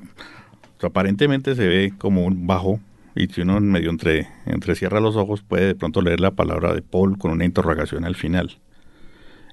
aparentemente 0.82 1.54
se 1.54 1.66
ve 1.66 1.92
como 1.98 2.24
un 2.24 2.46
bajo 2.46 2.80
y 3.14 3.26
si 3.28 3.42
uno 3.42 3.60
medio 3.60 3.90
entre, 3.90 4.28
cierra 4.74 5.00
los 5.00 5.16
ojos 5.16 5.42
puede 5.42 5.66
de 5.66 5.74
pronto 5.74 6.02
leer 6.02 6.20
la 6.20 6.32
palabra 6.32 6.74
de 6.74 6.82
Paul 6.82 7.16
con 7.18 7.30
una 7.30 7.44
interrogación 7.44 8.04
al 8.04 8.14
final. 8.14 8.58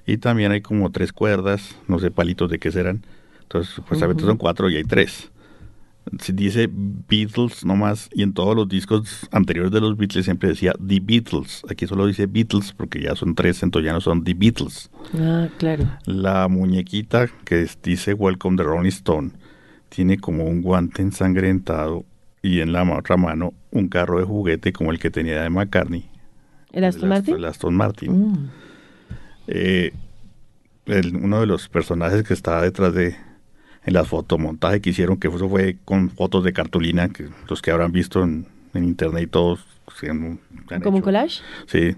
Y 0.06 0.18
también 0.18 0.52
hay 0.52 0.60
como 0.60 0.90
tres 0.92 1.12
cuerdas, 1.12 1.76
no 1.88 1.98
sé 1.98 2.10
palitos 2.10 2.50
de 2.50 2.58
qué 2.58 2.70
serán. 2.70 3.02
Entonces, 3.42 3.80
pues 3.88 4.02
uh 4.02 4.20
son 4.20 4.36
cuatro 4.36 4.68
y 4.68 4.76
hay 4.76 4.84
tres 4.84 5.30
dice 6.10 6.68
Beatles 6.70 7.64
nomás 7.64 8.08
y 8.12 8.22
en 8.22 8.34
todos 8.34 8.54
los 8.54 8.68
discos 8.68 9.28
anteriores 9.32 9.72
de 9.72 9.80
los 9.80 9.96
Beatles 9.96 10.24
siempre 10.24 10.50
decía 10.50 10.72
The 10.72 11.00
Beatles. 11.00 11.62
Aquí 11.70 11.86
solo 11.86 12.06
dice 12.06 12.26
Beatles 12.26 12.72
porque 12.72 13.00
ya 13.00 13.14
son 13.14 13.34
tres, 13.34 13.62
entonces 13.62 13.86
ya 13.86 13.92
no 13.92 14.00
son 14.00 14.24
The 14.24 14.34
Beatles. 14.34 14.90
Ah, 15.18 15.48
claro. 15.58 15.88
La 16.06 16.48
muñequita 16.48 17.28
que 17.44 17.66
dice 17.82 18.14
Welcome 18.14 18.56
the 18.56 18.62
Rolling 18.62 18.88
Stone 18.88 19.32
tiene 19.88 20.18
como 20.18 20.44
un 20.44 20.62
guante 20.62 21.02
ensangrentado 21.02 22.04
y 22.42 22.60
en 22.60 22.72
la 22.72 22.82
otra 22.82 23.16
mano 23.16 23.54
un 23.70 23.88
carro 23.88 24.18
de 24.18 24.24
juguete 24.24 24.72
como 24.72 24.92
el 24.92 24.98
que 24.98 25.10
tenía 25.10 25.42
de 25.42 25.50
McCartney. 25.50 26.10
¿El 26.72 26.84
Aston 26.84 27.08
Martin? 27.08 27.34
El 27.36 27.44
Aston 27.44 27.74
Martin. 27.74 28.12
Mm. 28.12 28.50
Eh, 29.46 29.92
uno 31.22 31.40
de 31.40 31.46
los 31.46 31.68
personajes 31.68 32.24
que 32.24 32.34
estaba 32.34 32.60
detrás 32.62 32.92
de, 32.92 33.16
en 33.86 33.94
las 33.94 34.08
fotomontajes 34.08 34.80
que 34.80 34.90
hicieron, 34.90 35.18
que 35.18 35.28
eso 35.28 35.48
fue 35.48 35.76
con 35.84 36.10
fotos 36.10 36.44
de 36.44 36.52
cartulina, 36.52 37.08
que 37.08 37.28
los 37.48 37.60
que 37.60 37.70
habrán 37.70 37.92
visto 37.92 38.22
en, 38.22 38.46
internet 38.74 39.24
y 39.24 39.26
todos. 39.26 39.64
¿Como 40.82 40.96
un 40.96 41.02
collage? 41.02 41.42
Sí. 41.66 41.94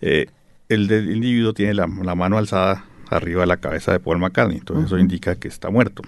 Eh, 0.00 0.26
el, 0.68 0.90
individuo 0.90 1.54
tiene 1.54 1.74
la, 1.74 1.86
mano 1.86 2.36
alzada 2.36 2.84
arriba 3.08 3.42
de 3.42 3.46
la 3.46 3.58
cabeza 3.58 3.92
de 3.92 4.00
Paul 4.00 4.18
McCartney, 4.18 4.58
entonces 4.58 4.86
eso 4.86 4.98
indica 4.98 5.36
que 5.36 5.48
está 5.48 5.70
muerto. 5.70 6.02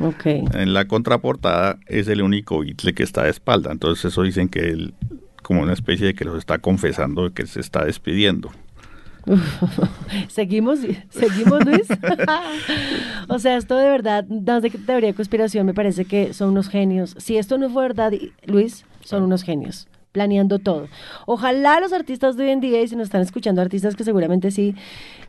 Okay. 0.00 0.44
En 0.52 0.72
la 0.74 0.86
contraportada 0.86 1.78
es 1.86 2.08
el 2.08 2.22
único 2.22 2.60
Beatle 2.60 2.94
que 2.94 3.02
está 3.02 3.24
de 3.24 3.30
espalda, 3.30 3.72
entonces 3.72 4.06
eso 4.06 4.22
dicen 4.22 4.48
que 4.48 4.70
él, 4.70 4.94
como 5.42 5.62
una 5.62 5.72
especie 5.72 6.06
de 6.06 6.14
que 6.14 6.24
los 6.24 6.38
está 6.38 6.58
confesando 6.58 7.32
que 7.32 7.46
se 7.46 7.60
está 7.60 7.84
despidiendo. 7.84 8.50
seguimos, 10.28 10.80
seguimos, 11.10 11.64
Luis. 11.64 11.86
o 13.28 13.38
sea, 13.38 13.56
esto 13.56 13.76
de 13.76 13.88
verdad, 13.88 14.24
de 14.62 14.70
teoría 14.70 15.08
de 15.08 15.14
conspiración, 15.14 15.66
me 15.66 15.74
parece 15.74 16.04
que 16.04 16.32
son 16.34 16.50
unos 16.50 16.68
genios. 16.68 17.14
Si 17.18 17.36
esto 17.36 17.58
no 17.58 17.70
fue 17.70 17.82
verdad, 17.82 18.12
Luis, 18.46 18.84
son 19.02 19.22
unos 19.22 19.42
genios 19.42 19.88
planeando 20.12 20.58
todo. 20.58 20.88
Ojalá 21.26 21.80
los 21.80 21.92
artistas 21.92 22.36
de 22.36 22.44
hoy 22.44 22.50
en 22.50 22.60
día, 22.60 22.82
y 22.82 22.88
si 22.88 22.96
nos 22.96 23.04
están 23.04 23.22
escuchando 23.22 23.60
artistas 23.60 23.96
que 23.96 24.04
seguramente 24.04 24.50
sí, 24.50 24.74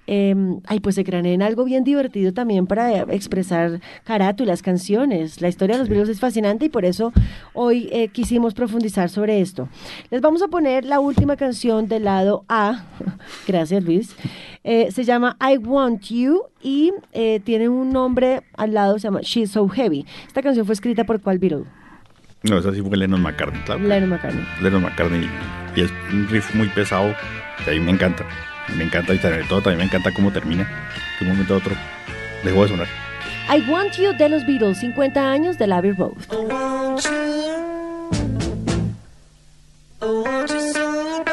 eh, 0.08 0.36
ay, 0.66 0.80
pues 0.80 0.96
se 0.96 1.04
en 1.10 1.42
algo 1.42 1.66
bien 1.66 1.84
divertido 1.84 2.34
también 2.34 2.68
para 2.68 3.02
expresar 3.14 3.82
carátulas, 4.04 4.62
canciones. 4.62 5.42
La 5.42 5.50
historia 5.50 5.76
de 5.76 5.80
los 5.80 5.90
Beatles 5.90 6.10
es 6.10 6.20
fascinante 6.20 6.66
y 6.66 6.70
por 6.70 6.86
eso 6.86 7.14
hoy 7.54 7.90
eh, 7.92 8.10
quisimos 8.10 8.54
profundizar 8.54 9.10
sobre 9.10 9.42
esto. 9.42 9.70
Les 10.10 10.22
vamos 10.22 10.42
a 10.42 10.48
poner 10.48 10.86
la 10.86 11.00
última 11.00 11.36
canción 11.36 11.88
del 11.88 12.06
lado 12.06 12.46
A. 12.48 12.86
Gracias, 13.48 13.84
Luis. 13.84 14.16
Eh, 14.64 14.92
se 14.92 15.04
llama 15.04 15.38
I 15.42 15.58
Want 15.58 16.04
You 16.04 16.44
y 16.62 16.92
eh, 17.14 17.40
tiene 17.44 17.70
un 17.70 17.92
nombre 17.92 18.42
al 18.54 18.74
lado, 18.74 19.00
se 19.00 19.08
llama 19.08 19.22
She's 19.22 19.52
So 19.52 19.68
Heavy. 19.68 20.06
Esta 20.28 20.42
canción 20.42 20.66
fue 20.66 20.74
escrita 20.74 21.04
por 21.04 21.22
cuál 21.22 21.40
Beatle? 21.40 21.79
No, 22.44 22.58
esa 22.58 22.74
sí 22.74 22.82
fue 22.82 22.96
Lennon 22.96 23.22
McCartney, 23.22 23.62
claro. 23.64 23.82
Lennon 23.82 24.10
McCartney. 24.10 24.46
Lennon 24.62 24.84
McCartney. 24.84 25.30
Y 25.76 25.82
es 25.82 25.92
un 26.12 26.28
riff 26.30 26.56
muy 26.56 26.68
pesado, 26.70 27.14
que 27.64 27.72
a 27.72 27.74
mí 27.74 27.80
me 27.80 27.92
encanta. 27.92 28.26
Me 28.78 28.84
encanta 28.84 29.14
y 29.14 29.20
sobre 29.20 29.44
todo 29.44 29.62
también 29.62 29.80
me 29.80 29.84
encanta 29.86 30.12
cómo 30.12 30.32
termina. 30.32 30.64
De 31.20 31.26
un 31.26 31.32
momento 31.32 31.56
a 31.56 31.58
otro 31.58 31.76
dejó 32.44 32.64
de 32.64 32.70
sonar. 32.70 32.88
I 33.50 33.62
Want 33.70 33.98
You 33.98 34.14
de 34.14 34.30
los 34.30 34.46
Beatles, 34.46 34.78
50 34.78 35.32
años 35.32 35.58
de 35.58 35.74
Abbey 35.74 35.92
Road. 35.92 36.14
I 36.32 36.36
want 36.36 37.04
you. 37.04 37.10
I 40.02 40.06
want 40.06 40.52
you 40.52 40.60
so 40.72 41.24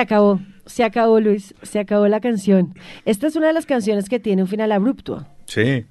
Se 0.00 0.04
acabó, 0.04 0.40
se 0.64 0.82
acabó 0.82 1.20
Luis, 1.20 1.54
se 1.60 1.78
acabó 1.78 2.08
la 2.08 2.20
canción. 2.20 2.72
Esta 3.04 3.26
es 3.26 3.36
una 3.36 3.48
de 3.48 3.52
las 3.52 3.66
canciones 3.66 4.08
que 4.08 4.18
tiene 4.18 4.40
un 4.40 4.48
final 4.48 4.72
abrupto. 4.72 5.26
Sí. 5.44 5.84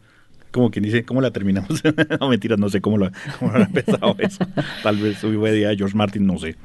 Como 0.49 0.72
quien 0.72 0.86
dice, 0.86 1.05
¿cómo 1.05 1.22
la 1.22 1.30
terminamos? 1.30 1.84
no, 2.20 2.28
mentiras, 2.28 2.57
no 2.57 2.70
sé 2.70 2.82
cómo 2.82 2.97
lo, 2.97 3.12
cómo 3.38 3.51
lo 3.51 3.60
ha 3.60 3.66
empezado 3.66 4.16
eso. 4.18 4.47
Tal 4.84 4.97
vez 4.97 5.24
hubo 5.24 5.47
idea 5.47 5.70
de 5.70 5.78
George 5.78 5.95
Martin, 5.95 6.26
no 6.26 6.39
sé. 6.39 6.55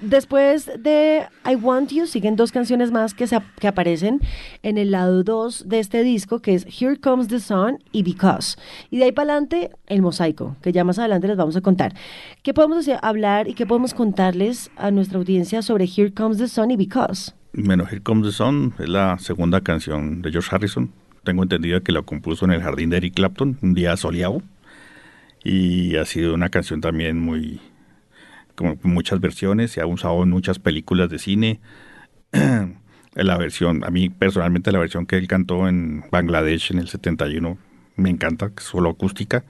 Después 0.00 0.70
de 0.78 1.26
I 1.44 1.56
Want 1.56 1.90
You 1.90 2.06
siguen 2.06 2.36
dos 2.36 2.52
canciones 2.52 2.92
más 2.92 3.14
que, 3.14 3.26
se, 3.26 3.38
que 3.58 3.66
aparecen 3.66 4.20
en 4.62 4.78
el 4.78 4.92
lado 4.92 5.24
2 5.24 5.68
de 5.68 5.80
este 5.80 6.04
disco, 6.04 6.40
que 6.40 6.54
es 6.54 6.66
Here 6.66 6.98
Comes 6.98 7.26
the 7.26 7.40
Sun 7.40 7.78
y 7.90 8.04
Because. 8.04 8.56
Y 8.90 8.98
de 8.98 9.04
ahí 9.04 9.12
para 9.12 9.32
adelante, 9.32 9.72
el 9.86 10.00
mosaico, 10.00 10.56
que 10.62 10.70
ya 10.70 10.84
más 10.84 11.00
adelante 11.00 11.26
les 11.26 11.36
vamos 11.36 11.56
a 11.56 11.62
contar. 11.62 11.94
¿Qué 12.44 12.54
podemos 12.54 12.88
hablar 13.02 13.48
y 13.48 13.54
qué 13.54 13.66
podemos 13.66 13.92
contarles 13.92 14.70
a 14.76 14.92
nuestra 14.92 15.18
audiencia 15.18 15.62
sobre 15.62 15.86
Here 15.86 16.12
Comes 16.14 16.38
the 16.38 16.46
Sun 16.46 16.70
y 16.70 16.76
Because? 16.76 17.32
Bueno, 17.52 17.84
Here 17.84 18.00
Comes 18.00 18.26
the 18.26 18.32
Sun 18.32 18.74
es 18.78 18.88
la 18.88 19.18
segunda 19.18 19.62
canción 19.62 20.22
de 20.22 20.30
George 20.30 20.48
Harrison. 20.54 20.92
Tengo 21.24 21.42
entendido 21.42 21.82
que 21.82 21.90
la 21.90 22.02
compuso 22.02 22.44
en 22.44 22.52
el 22.52 22.62
jardín 22.62 22.90
de 22.90 22.98
Eric 22.98 23.14
Clapton, 23.14 23.58
un 23.62 23.74
día 23.74 23.96
soleado. 23.96 24.42
Y 25.42 25.96
ha 25.96 26.04
sido 26.04 26.34
una 26.34 26.50
canción 26.50 26.80
también 26.80 27.18
muy, 27.18 27.60
como 28.58 28.76
muchas 28.82 29.20
versiones, 29.20 29.70
se 29.70 29.80
ha 29.80 29.86
usado 29.86 30.22
en 30.24 30.30
muchas 30.30 30.58
películas 30.58 31.08
de 31.08 31.18
cine. 31.18 31.60
la 33.14 33.38
versión, 33.38 33.84
a 33.84 33.90
mí 33.90 34.10
personalmente 34.10 34.72
la 34.72 34.80
versión 34.80 35.06
que 35.06 35.16
él 35.16 35.28
cantó 35.28 35.68
en 35.68 36.04
Bangladesh 36.10 36.72
en 36.72 36.80
el 36.80 36.88
71 36.88 37.56
me 37.96 38.10
encanta, 38.10 38.52
solo 38.58 38.90
acústica. 38.90 39.44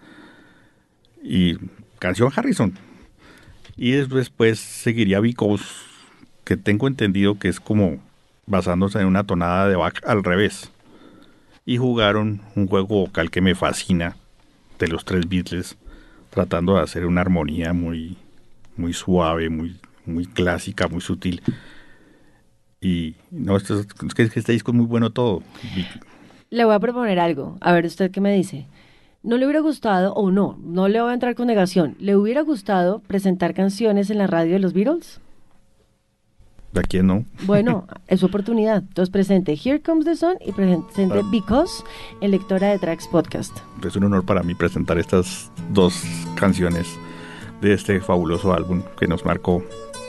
Y 1.22 1.56
canción 1.98 2.32
Harrison. 2.34 2.72
Y 3.76 3.92
después 3.92 4.59
seguiría 4.59 5.20
Because, 5.20 5.64
que 6.44 6.56
tengo 6.56 6.88
entendido 6.88 7.38
que 7.38 7.48
es 7.48 7.61
como 7.61 7.98
basándose 8.46 9.00
en 9.00 9.06
una 9.06 9.24
tonada 9.24 9.68
de 9.68 9.76
Bach 9.76 10.00
al 10.04 10.24
revés. 10.24 10.70
Y 11.64 11.76
jugaron 11.76 12.40
un 12.56 12.66
juego 12.66 13.00
vocal 13.00 13.30
que 13.30 13.42
me 13.42 13.54
fascina 13.54 14.16
de 14.78 14.88
los 14.88 15.04
tres 15.04 15.28
Beatles, 15.28 15.76
tratando 16.30 16.76
de 16.76 16.82
hacer 16.82 17.04
una 17.04 17.20
armonía 17.20 17.72
muy, 17.72 18.16
muy 18.78 18.92
suave, 18.92 19.50
muy, 19.50 19.76
muy 20.06 20.26
clásica, 20.26 20.88
muy 20.88 21.00
sutil. 21.00 21.42
Y 22.80 23.16
no, 23.30 23.56
esto 23.56 23.80
es, 23.80 24.14
que 24.14 24.22
este 24.22 24.52
disco 24.52 24.70
es 24.70 24.76
muy 24.76 24.86
bueno 24.86 25.10
todo. 25.10 25.42
Le 26.50 26.64
voy 26.64 26.74
a 26.74 26.80
proponer 26.80 27.18
algo, 27.18 27.58
a 27.60 27.72
ver 27.72 27.84
usted 27.86 28.10
qué 28.10 28.20
me 28.20 28.32
dice. 28.32 28.66
¿No 29.22 29.36
le 29.36 29.46
hubiera 29.46 29.60
gustado, 29.60 30.14
o 30.14 30.30
no, 30.30 30.58
no 30.62 30.88
le 30.88 31.00
voy 31.00 31.10
a 31.10 31.14
entrar 31.14 31.34
con 31.34 31.48
negación, 31.48 31.96
¿le 31.98 32.16
hubiera 32.16 32.42
gustado 32.42 33.00
presentar 33.00 33.52
canciones 33.52 34.10
en 34.10 34.18
la 34.18 34.28
radio 34.28 34.52
de 34.52 34.60
los 34.60 34.72
Beatles? 34.72 35.20
¿De 36.72 36.82
quién 36.82 37.08
no? 37.08 37.24
Bueno, 37.44 37.86
es 38.06 38.20
su 38.20 38.26
oportunidad. 38.26 38.78
Entonces 38.78 39.10
presente 39.10 39.58
Here 39.62 39.80
Comes 39.80 40.04
the 40.04 40.14
Sun 40.14 40.36
y 40.44 40.52
presente 40.52 41.02
Ah. 41.12 41.28
Because 41.30 41.82
en 42.20 42.30
Lectora 42.30 42.68
de 42.68 42.78
Tracks 42.78 43.08
Podcast. 43.08 43.56
Es 43.84 43.96
un 43.96 44.04
honor 44.04 44.24
para 44.24 44.42
mí 44.42 44.54
presentar 44.54 44.98
estas 44.98 45.50
dos 45.72 46.02
canciones 46.36 46.86
de 47.61 47.74
este 47.74 48.00
fabuloso 48.00 48.52
álbum 48.52 48.82
que 48.98 49.06
nos 49.06 49.24
marcó 49.24 49.62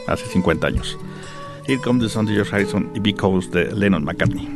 hace 0.07 0.25
50 0.25 0.67
años. 0.67 0.97
Here 1.67 1.79
Comes 1.81 2.01
the 2.01 2.09
Sun 2.09 2.25
de 2.25 2.33
George 2.33 2.51
Harrison 2.51 2.89
y 2.95 2.99
Because 2.99 3.49
de 3.51 3.71
Lennon 3.75 4.03
McCartney. 4.03 4.47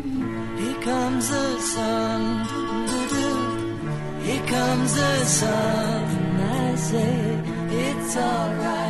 Here 0.57 0.79
comes 0.83 1.29
the 1.29 1.59
sun. 1.59 2.43
Here 4.25 4.41
comes 4.47 4.95
the 4.95 5.25
sun. 5.25 6.03
I 6.41 6.75
say 6.75 7.39
it's 7.71 8.17
alright. 8.17 8.82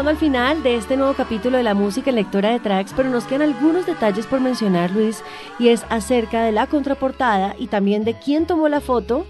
Llegando 0.00 0.10
al 0.10 0.16
final 0.16 0.62
de 0.62 0.76
este 0.76 0.96
nuevo 0.96 1.12
capítulo 1.12 1.58
de 1.58 1.62
la 1.62 1.74
música 1.74 2.08
en 2.10 2.16
lectora 2.16 2.50
de 2.50 2.60
tracks, 2.60 2.94
pero 2.96 3.10
nos 3.10 3.24
quedan 3.24 3.42
algunos 3.42 3.84
detalles 3.84 4.24
por 4.26 4.40
mencionar, 4.40 4.90
Luis, 4.92 5.22
y 5.58 5.68
es 5.68 5.84
acerca 5.90 6.42
de 6.42 6.52
la 6.52 6.66
contraportada 6.66 7.54
y 7.58 7.66
también 7.66 8.04
de 8.04 8.14
quién 8.14 8.46
tomó 8.46 8.68
la 8.68 8.80
foto 8.80 9.26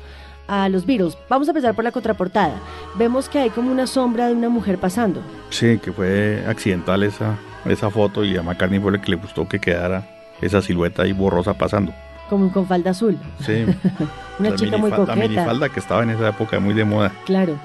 a 0.47 0.69
los 0.69 0.87
Beatles. 0.87 1.19
Vamos 1.29 1.49
a 1.49 1.51
empezar 1.51 1.75
por 1.75 1.83
la 1.83 1.91
contraportada. 1.91 2.55
Vemos 2.97 3.29
que 3.29 3.41
hay 3.41 3.51
como 3.51 3.73
una 3.73 3.87
sombra 3.89 4.29
de 4.29 4.35
una 4.35 4.49
mujer 4.49 4.79
pasando. 4.79 5.21
Sí, 5.51 5.79
que 5.83 5.91
fue 5.93 6.45
accidental 6.47 7.03
esa, 7.03 7.37
esa 7.65 7.91
foto 7.91 8.25
y 8.25 8.37
a 8.37 8.43
McCartney 8.43 8.79
fue 8.79 8.93
el 8.93 9.01
que 9.01 9.11
le 9.11 9.17
gustó 9.17 9.49
que 9.49 9.59
quedara 9.59 10.07
esa 10.41 10.63
silueta 10.63 11.03
ahí 11.03 11.13
borrosa 11.13 11.55
pasando. 11.55 11.93
Como 12.29 12.53
con 12.53 12.67
falda 12.67 12.93
azul. 12.93 13.19
Sí. 13.41 13.65
Una 14.39 14.51
La 14.51 14.57
chica 14.57 14.77
muy 14.77 14.91
minifal- 14.91 14.99
La 15.01 15.07
coqueta. 15.15 15.17
minifalda 15.29 15.69
que 15.69 15.81
estaba 15.81 16.03
en 16.05 16.11
esa 16.11 16.29
época 16.29 16.61
muy 16.61 16.75
de 16.75 16.85
moda. 16.85 17.11
Claro. 17.27 17.57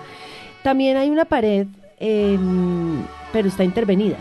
También 0.64 0.97
hay 0.97 1.12
una 1.12 1.26
pared, 1.26 1.68
eh, 2.00 2.38
pero 3.32 3.48
está 3.48 3.64
intervenida. 3.64 4.18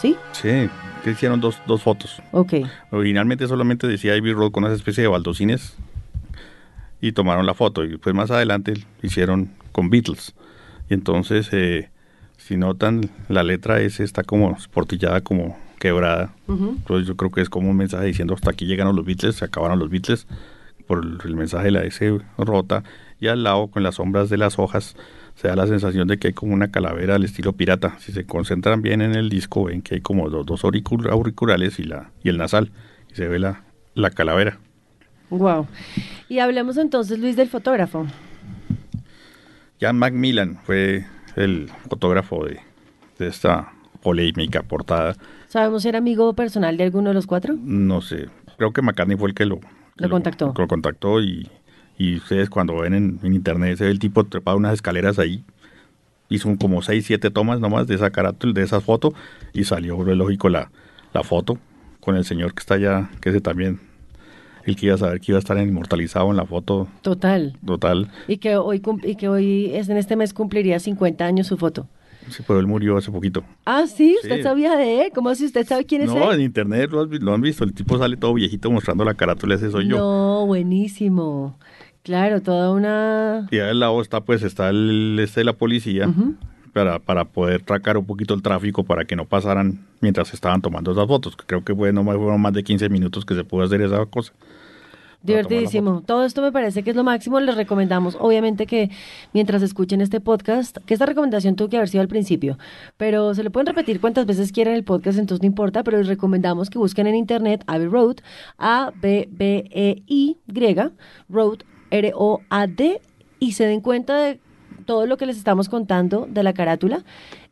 ¿Sí? 0.00 0.16
Sí, 0.32 0.68
que 1.04 1.10
hicieron 1.10 1.40
dos, 1.40 1.60
dos 1.66 1.82
fotos. 1.82 2.20
Ok. 2.32 2.54
Originalmente 2.90 3.46
solamente 3.46 3.86
decía 3.86 4.16
Ivy 4.16 4.32
Road 4.32 4.50
con 4.50 4.64
una 4.64 4.74
especie 4.74 5.02
de 5.02 5.08
baldocines 5.08 5.76
y 7.00 7.12
tomaron 7.12 7.46
la 7.46 7.54
foto. 7.54 7.84
Y 7.84 7.88
después 7.88 8.14
más 8.14 8.30
adelante 8.30 8.74
hicieron 9.02 9.50
con 9.70 9.90
Beatles. 9.90 10.34
Y 10.88 10.94
entonces, 10.94 11.48
eh, 11.52 11.90
si 12.36 12.56
notan, 12.56 13.10
la 13.28 13.42
letra 13.42 13.80
S 13.80 14.02
está 14.02 14.24
como 14.24 14.56
esportillada, 14.56 15.20
como 15.20 15.56
quebrada. 15.78 16.32
Ujú. 16.48 16.76
Entonces 16.78 17.06
yo 17.06 17.16
creo 17.16 17.30
que 17.30 17.40
es 17.40 17.48
como 17.48 17.70
un 17.70 17.76
mensaje 17.76 18.06
diciendo 18.06 18.34
hasta 18.34 18.50
aquí 18.50 18.66
llegaron 18.66 18.96
los 18.96 19.04
Beatles, 19.04 19.36
se 19.36 19.44
acabaron 19.44 19.78
los 19.78 19.90
Beatles 19.90 20.26
por 20.86 21.04
el, 21.04 21.18
el 21.24 21.36
mensaje 21.36 21.66
de 21.66 21.70
la 21.70 21.82
S 21.84 22.20
rota. 22.38 22.82
Y 23.20 23.28
al 23.28 23.44
lado, 23.44 23.68
con 23.68 23.84
las 23.84 23.96
sombras 23.96 24.30
de 24.30 24.36
las 24.36 24.58
hojas, 24.58 24.96
se 25.34 25.48
da 25.48 25.56
la 25.56 25.66
sensación 25.66 26.06
de 26.08 26.18
que 26.18 26.28
hay 26.28 26.32
como 26.34 26.54
una 26.54 26.70
calavera 26.70 27.14
al 27.16 27.24
estilo 27.24 27.52
pirata. 27.52 27.96
Si 27.98 28.12
se 28.12 28.24
concentran 28.24 28.82
bien 28.82 29.02
en 29.02 29.14
el 29.14 29.28
disco, 29.28 29.64
ven 29.64 29.82
que 29.82 29.96
hay 29.96 30.00
como 30.00 30.28
dos, 30.30 30.46
dos 30.46 30.62
auricul- 30.64 31.10
auriculares 31.10 31.78
y, 31.78 31.84
la, 31.84 32.10
y 32.22 32.28
el 32.28 32.38
nasal. 32.38 32.70
Y 33.10 33.14
se 33.16 33.26
ve 33.28 33.38
la, 33.38 33.64
la 33.94 34.10
calavera. 34.10 34.58
Wow. 35.30 35.66
Y 36.28 36.38
hablemos 36.38 36.76
entonces, 36.76 37.18
Luis, 37.18 37.36
del 37.36 37.48
fotógrafo. 37.48 38.06
Jan 39.80 39.98
Macmillan 39.98 40.58
fue 40.64 41.06
el 41.36 41.68
fotógrafo 41.88 42.44
de, 42.44 42.60
de 43.18 43.26
esta 43.28 43.72
polémica 44.02 44.62
portada. 44.62 45.16
¿Sabemos 45.48 45.82
si 45.82 45.88
era 45.88 45.98
amigo 45.98 46.32
personal 46.34 46.76
de 46.76 46.84
alguno 46.84 47.10
de 47.10 47.14
los 47.14 47.26
cuatro? 47.26 47.54
No 47.58 48.00
sé, 48.00 48.28
creo 48.58 48.72
que 48.72 48.82
McCartney 48.82 49.16
fue 49.16 49.28
el 49.30 49.34
que 49.34 49.44
lo, 49.46 49.58
que 49.60 49.66
Lo 49.96 50.10
contactó. 50.10 50.54
Lo 50.56 50.68
contactó 50.68 51.20
y, 51.20 51.48
y 52.02 52.16
ustedes 52.16 52.50
cuando 52.50 52.76
ven 52.78 52.94
en, 52.94 53.18
en 53.22 53.34
internet 53.34 53.78
se 53.78 53.84
ve 53.84 53.90
el 53.90 53.98
tipo 53.98 54.24
trepado 54.24 54.56
unas 54.56 54.74
escaleras 54.74 55.18
ahí. 55.18 55.44
Hizo 56.28 56.54
como 56.56 56.80
6, 56.82 57.04
7 57.06 57.30
tomas 57.30 57.60
nomás 57.60 57.86
de 57.86 57.94
esa 57.94 58.10
carátula, 58.10 58.54
de 58.54 58.62
esa 58.62 58.80
foto 58.80 59.12
y 59.52 59.64
salió 59.64 60.02
lógico 60.02 60.48
la, 60.48 60.70
la 61.12 61.22
foto 61.22 61.58
con 62.00 62.16
el 62.16 62.24
señor 62.24 62.54
que 62.54 62.60
está 62.60 62.74
allá, 62.74 63.10
que 63.20 63.28
ese 63.28 63.40
también, 63.40 63.78
el 64.64 64.74
que 64.76 64.86
iba 64.86 64.94
a 64.94 64.98
saber 64.98 65.20
que 65.20 65.32
iba 65.32 65.36
a 65.36 65.40
estar 65.40 65.58
inmortalizado 65.58 66.30
en 66.30 66.36
la 66.38 66.46
foto 66.46 66.88
Total. 67.02 67.58
total. 67.64 68.10
Y 68.28 68.38
que 68.38 68.56
hoy, 68.56 68.80
y 69.04 69.16
que 69.16 69.28
hoy 69.28 69.70
es, 69.74 69.88
en 69.90 69.96
este 69.98 70.16
mes 70.16 70.32
cumpliría 70.32 70.80
50 70.80 71.24
años 71.24 71.46
su 71.46 71.56
foto. 71.58 71.86
Sí, 72.30 72.42
pero 72.46 72.60
él 72.60 72.66
murió 72.68 72.96
hace 72.96 73.10
poquito. 73.10 73.42
Ah, 73.66 73.84
sí, 73.88 74.16
usted 74.22 74.36
Sí. 74.36 74.42
sabía 74.44 74.76
de 74.76 75.06
él. 75.06 75.12
¿Cómo 75.12 75.34
si 75.34 75.44
usted 75.44 75.66
sabe 75.66 75.84
quién 75.84 76.02
es 76.02 76.08
No, 76.08 76.30
él? 76.30 76.38
en 76.38 76.46
internet 76.46 76.88
lo, 76.92 77.00
has 77.02 77.08
lo 77.10 77.34
han 77.34 77.40
visto. 77.40 77.64
El 77.64 77.74
tipo 77.74 77.98
sale 77.98 78.16
todo 78.16 78.32
viejito 78.34 78.70
mostrando 78.70 79.04
la 79.04 79.14
carátula, 79.14 79.56
ese 79.56 79.72
soy 79.72 79.88
yo. 79.88 79.98
No, 79.98 80.46
buenísimo. 80.46 81.58
Claro, 82.02 82.42
toda 82.42 82.72
una... 82.72 83.46
Y 83.50 83.58
al 83.58 83.78
lado 83.80 84.00
está, 84.02 84.20
pues, 84.22 84.42
está 84.42 84.70
el 84.70 85.18
este 85.22 85.40
de 85.40 85.44
la 85.44 85.52
policía 85.52 86.12
para, 86.72 86.98
para 86.98 87.24
poder 87.26 87.62
tracar 87.62 87.96
un 87.96 88.04
poquito 88.06 88.34
el 88.34 88.42
tráfico 88.42 88.82
para 88.84 89.04
que 89.04 89.14
no 89.14 89.24
pasaran 89.26 89.86
mientras 90.00 90.34
estaban 90.34 90.60
tomando 90.62 90.90
esas 90.92 91.06
fotos. 91.06 91.36
que 91.36 91.44
Creo 91.46 91.62
que 91.64 91.74
fue, 91.74 91.92
no 91.92 92.02
más- 92.02 92.16
fueron 92.16 92.40
más 92.40 92.52
de 92.54 92.64
15 92.64 92.88
minutos 92.88 93.24
que 93.24 93.34
se 93.34 93.44
pudo 93.44 93.62
hacer 93.62 93.80
esa 93.82 94.04
cosa. 94.06 94.32
Divertidísimo. 95.24 96.02
Todo 96.04 96.24
esto 96.24 96.42
me 96.42 96.50
parece 96.50 96.82
que 96.82 96.90
es 96.90 96.96
lo 96.96 97.04
máximo. 97.04 97.38
Les 97.38 97.54
recomendamos, 97.54 98.16
obviamente, 98.18 98.66
que 98.66 98.90
mientras 99.32 99.62
escuchen 99.62 100.00
este 100.00 100.20
podcast, 100.20 100.78
que 100.84 100.94
esta 100.94 101.06
recomendación 101.06 101.54
tuvo 101.54 101.68
que 101.68 101.76
haber 101.76 101.88
sido 101.88 102.00
al 102.02 102.08
principio, 102.08 102.58
pero 102.96 103.32
se 103.32 103.44
lo 103.44 103.52
pueden 103.52 103.68
repetir 103.68 104.00
cuantas 104.00 104.26
veces 104.26 104.50
quieran 104.50 104.74
el 104.74 104.82
podcast, 104.82 105.20
entonces 105.20 105.40
no 105.42 105.46
importa, 105.46 105.84
pero 105.84 105.98
les 105.98 106.08
recomendamos 106.08 106.70
que 106.70 106.78
busquen 106.78 107.06
en 107.06 107.14
internet 107.14 107.62
Abbey 107.68 107.86
Road, 107.86 108.16
A-B-B-E-Y, 108.58 110.38
Road, 111.28 111.58
R-O-A-D, 111.92 113.00
y 113.38 113.52
se 113.52 113.66
den 113.66 113.80
cuenta 113.80 114.16
de 114.16 114.40
todo 114.86 115.06
lo 115.06 115.16
que 115.16 115.26
les 115.26 115.36
estamos 115.36 115.68
contando 115.68 116.26
de 116.28 116.42
la 116.42 116.52
carátula. 116.52 117.04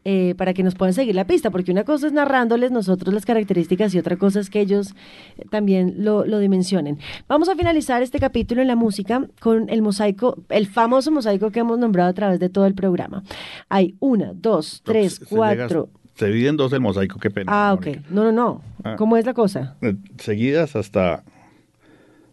eh, 0.06 0.34
para 0.38 0.54
que 0.54 0.62
nos 0.62 0.74
puedan 0.74 0.94
seguir 0.94 1.14
la 1.14 1.26
pista, 1.26 1.50
porque 1.50 1.70
una 1.70 1.84
cosa 1.84 2.06
es 2.06 2.14
narrándoles 2.14 2.70
nosotros 2.70 3.12
las 3.12 3.26
características 3.26 3.94
y 3.94 3.98
otra 3.98 4.16
cosa 4.16 4.40
es 4.40 4.48
que 4.48 4.58
ellos 4.62 4.94
eh, 5.36 5.44
también 5.50 5.96
lo, 5.98 6.24
lo 6.24 6.38
dimensionen. 6.38 6.98
Vamos 7.28 7.50
a 7.50 7.54
finalizar 7.54 8.00
este 8.02 8.18
capítulo 8.18 8.62
en 8.62 8.68
la 8.68 8.76
música 8.76 9.28
con 9.40 9.68
el 9.68 9.82
mosaico, 9.82 10.38
el 10.48 10.66
famoso 10.68 11.10
mosaico 11.10 11.50
que 11.50 11.60
hemos 11.60 11.78
nombrado 11.78 12.08
a 12.08 12.14
través 12.14 12.40
de 12.40 12.48
todo 12.48 12.64
el 12.64 12.74
programa. 12.74 13.22
Hay 13.68 13.94
una, 14.00 14.32
dos, 14.34 14.80
tres, 14.86 15.16
Se- 15.16 15.18
se 15.26 15.34
llega- 15.34 15.36
cuatro. 15.36 15.90
Se 16.14 16.26
divide 16.28 16.48
en 16.48 16.56
dos 16.56 16.72
el 16.72 16.80
mosaico, 16.80 17.18
qué 17.20 17.30
pena. 17.30 17.52
Ah, 17.54 17.74
ok. 17.74 17.84
Mónica. 17.84 18.02
No, 18.08 18.24
no, 18.24 18.32
no. 18.32 18.62
Ah. 18.82 18.96
¿Cómo 18.96 19.18
es 19.18 19.26
la 19.26 19.34
cosa? 19.34 19.76
Eh, 19.82 19.96
Seguidas 20.16 20.76
hasta 20.76 21.24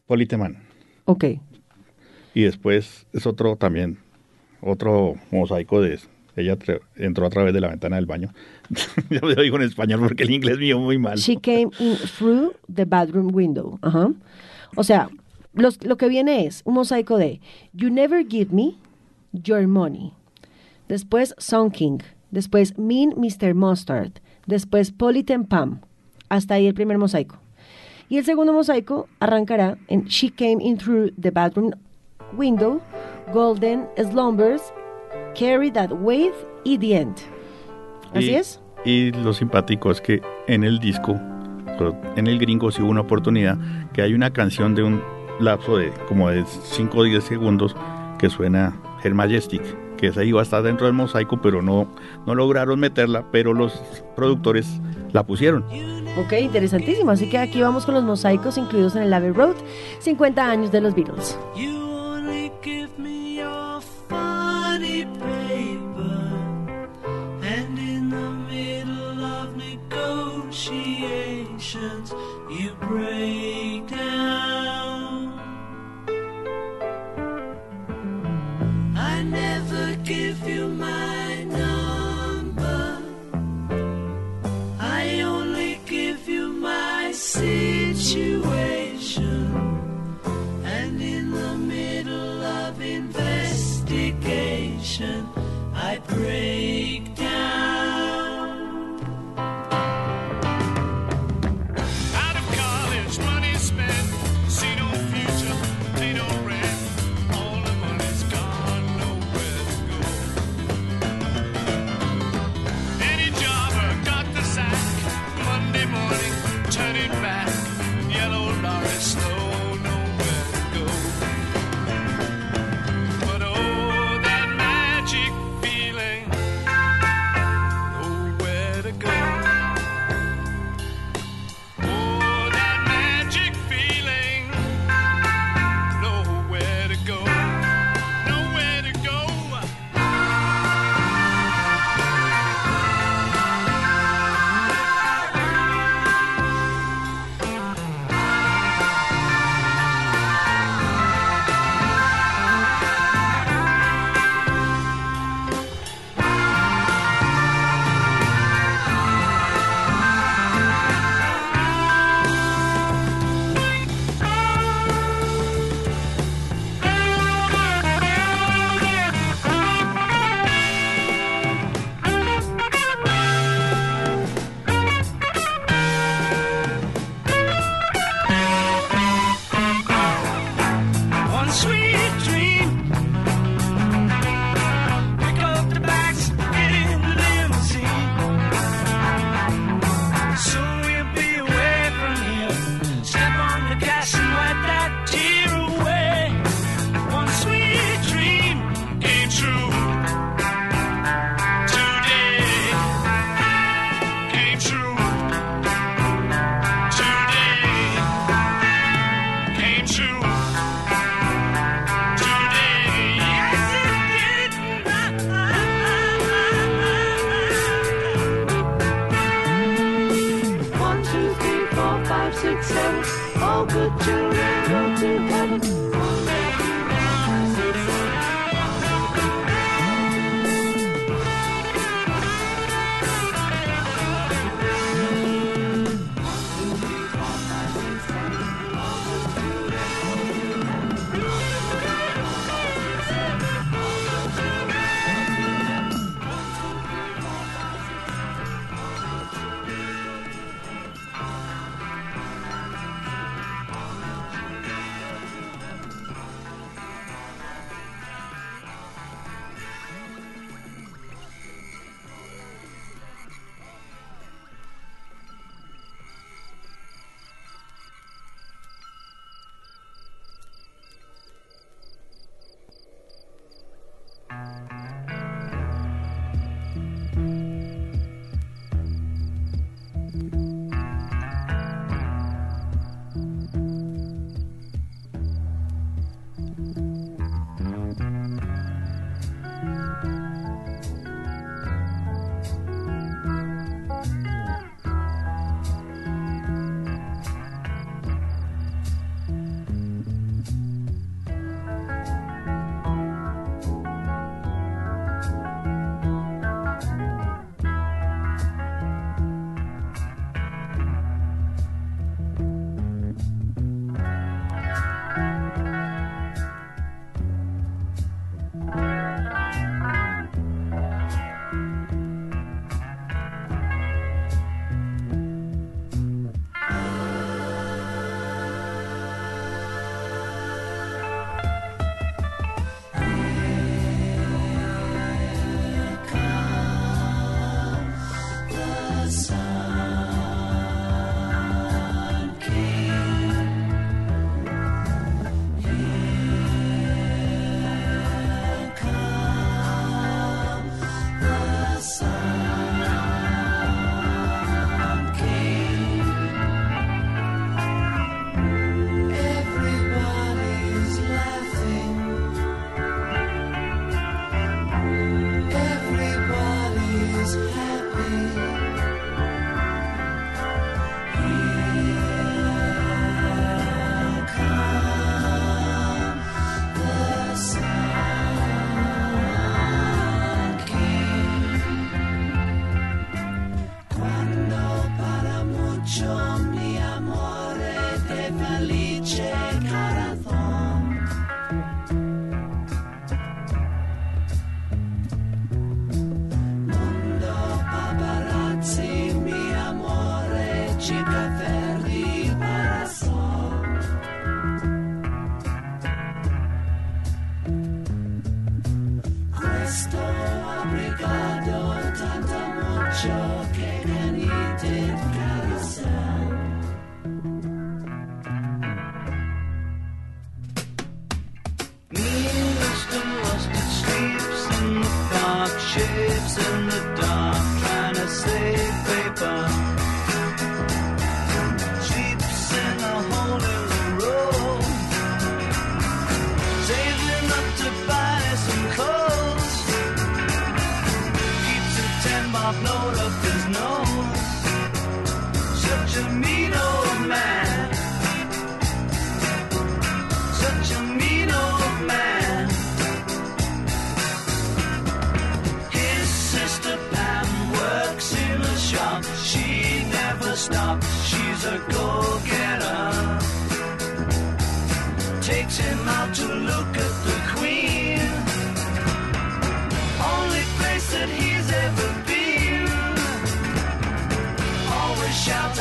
Politeman. 0.05 0.57
Ok. 1.03 1.25
Y 2.37 2.43
después 2.43 3.07
es 3.13 3.25
otro 3.25 3.55
también, 3.55 3.97
otro 4.61 5.15
mosaico 5.31 5.81
de... 5.81 5.99
Ella 6.35 6.55
entró 6.97 7.25
a 7.25 7.31
través 7.31 7.51
de 7.51 7.59
la 7.61 7.69
ventana 7.69 7.95
del 7.95 8.05
baño. 8.05 8.31
ya 9.09 9.21
lo 9.21 9.33
digo 9.41 9.55
en 9.55 9.63
español 9.63 10.01
porque 10.01 10.21
el 10.21 10.29
inglés 10.29 10.59
mío 10.59 10.77
muy 10.77 10.99
mal. 10.99 11.17
She 11.17 11.37
came 11.37 11.71
in 11.79 11.95
through 12.15 12.53
the 12.71 12.85
bedroom 12.85 13.33
window. 13.33 13.79
Ajá. 13.81 14.11
O 14.75 14.83
sea, 14.83 15.09
los- 15.55 15.83
lo 15.83 15.97
que 15.97 16.07
viene 16.07 16.45
es 16.45 16.61
un 16.63 16.75
mosaico 16.75 17.17
de 17.17 17.41
You 17.73 17.89
never 17.89 18.23
give 18.23 18.53
me 18.53 18.75
your 19.33 19.65
money. 19.65 20.13
Después 20.87 21.33
Song 21.39 21.71
King. 21.71 22.01
Después 22.29 22.77
Mean 22.77 23.15
Mr. 23.17 23.55
Mustard. 23.55 24.11
Después 24.45 24.91
Politan 24.91 25.43
Pam. 25.45 25.79
Hasta 26.29 26.53
ahí 26.53 26.67
el 26.67 26.75
primer 26.75 26.99
mosaico. 26.99 27.39
Y 28.09 28.19
el 28.19 28.25
segundo 28.25 28.53
mosaico 28.53 29.09
arrancará 29.19 29.79
en 29.87 30.03
She 30.05 30.29
came 30.29 30.57
in 30.61 30.77
through 30.77 31.11
the 31.19 31.31
bedroom 31.31 31.71
window. 32.33 32.81
Golden 33.33 33.85
slumbers. 33.97 34.61
Carry 35.37 35.71
that 35.71 35.91
wave 35.91 36.33
y 36.63 36.77
the 36.77 36.97
end. 36.97 37.15
Así 38.13 38.31
Y- 38.31 38.35
es. 38.35 38.61
Y 38.85 39.11
lo 39.11 39.33
simpático 39.33 39.91
es 39.91 39.99
que 40.01 40.21
en 40.47 40.63
el 40.63 40.79
disco, 40.79 41.19
en 42.15 42.27
el 42.27 42.39
gringo 42.39 42.71
sí 42.71 42.81
hubo 42.81 42.89
una 42.89 43.01
oportunidad, 43.01 43.57
que 43.93 44.01
hay 44.01 44.13
una 44.13 44.31
canción 44.31 44.75
de 44.75 44.83
un 44.83 45.01
lapso 45.39 45.77
de 45.77 45.91
como 46.07 46.29
de 46.29 46.43
5 46.45 46.97
o 46.99 47.03
10 47.03 47.23
segundos 47.23 47.75
que 48.17 48.29
suena 48.29 48.79
Her 49.03 49.13
Majestic, 49.13 49.61
que 49.97 50.07
esa 50.07 50.23
iba 50.23 50.39
a 50.39 50.43
estar 50.43 50.63
dentro 50.63 50.85
del 50.85 50.95
mosaico, 50.95 51.41
pero 51.41 51.61
no, 51.61 51.87
no 52.25 52.33
lograron 52.35 52.79
meterla, 52.79 53.25
pero 53.31 53.53
los 53.53 53.73
productores 54.15 54.79
la 55.11 55.23
pusieron. 55.25 55.63
Ok, 56.17 56.33
interesantísimo. 56.41 57.11
Así 57.11 57.29
que 57.29 57.37
aquí 57.37 57.61
vamos 57.61 57.85
con 57.85 57.93
los 57.93 58.03
mosaicos 58.03 58.57
incluidos 58.57 58.95
en 58.95 59.03
el 59.03 59.13
Abbey 59.13 59.31
Road, 59.31 59.55
50 59.99 60.49
años 60.49 60.71
de 60.71 60.81
los 60.81 60.95
Beatles. 60.95 61.37
give 62.67 62.99
me 62.99 63.37
your 63.37 63.79
funny 64.09 65.05
paper. 65.05 66.19
And 67.55 67.79
in 67.79 68.09
the 68.09 68.29
middle 68.51 69.23
of 69.23 69.55
negotiations. 69.55 72.11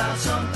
about 0.07 0.19
something. 0.19 0.56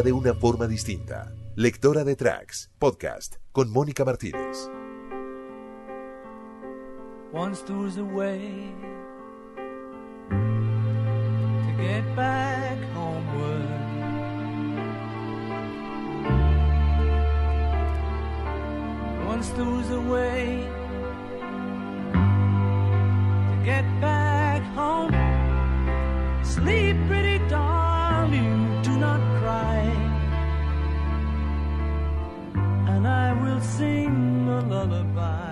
de 0.00 0.12
una 0.12 0.32
forma 0.32 0.66
distinta. 0.66 1.34
Lectora 1.54 2.02
de 2.02 2.16
Tracks, 2.16 2.70
podcast 2.78 3.36
con 3.52 3.70
Mónica 3.70 4.06
Martínez. 4.06 4.70
Once 7.30 7.62
there 7.66 7.76
was 7.76 7.98
a 7.98 8.04
way 8.04 8.72
to 10.30 11.72
get 11.76 12.02
back 12.16 12.78
homeward. 12.94 13.68
Once 19.26 19.50
there 19.50 19.66
was 19.66 19.90
a 19.90 20.00
way 20.00 20.66
to 23.50 23.64
get 23.64 23.84
back 24.00 24.62
home. 24.74 25.12
Sleep, 26.42 26.96
pretty 27.08 27.38
darling. 27.50 28.61
and 33.04 33.08
I 33.08 33.32
will 33.32 33.60
sing 33.60 34.48
a 34.48 34.60
lullaby. 34.60 35.51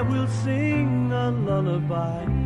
I 0.00 0.02
will 0.02 0.26
sing 0.28 1.12
a 1.12 1.30
lullaby. 1.30 2.39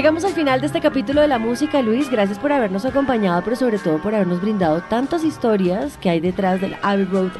Llegamos 0.00 0.24
al 0.24 0.32
final 0.32 0.62
de 0.62 0.66
este 0.66 0.80
capítulo 0.80 1.20
de 1.20 1.28
la 1.28 1.38
música, 1.38 1.82
Luis. 1.82 2.10
Gracias 2.10 2.38
por 2.38 2.52
habernos 2.52 2.86
acompañado, 2.86 3.42
pero 3.44 3.54
sobre 3.54 3.78
todo 3.78 3.98
por 4.00 4.14
habernos 4.14 4.40
brindado 4.40 4.80
tantas 4.88 5.24
historias 5.24 5.98
que 5.98 6.08
hay 6.08 6.20
detrás 6.20 6.58
del 6.58 6.74
Abbey 6.80 7.04
Road 7.04 7.32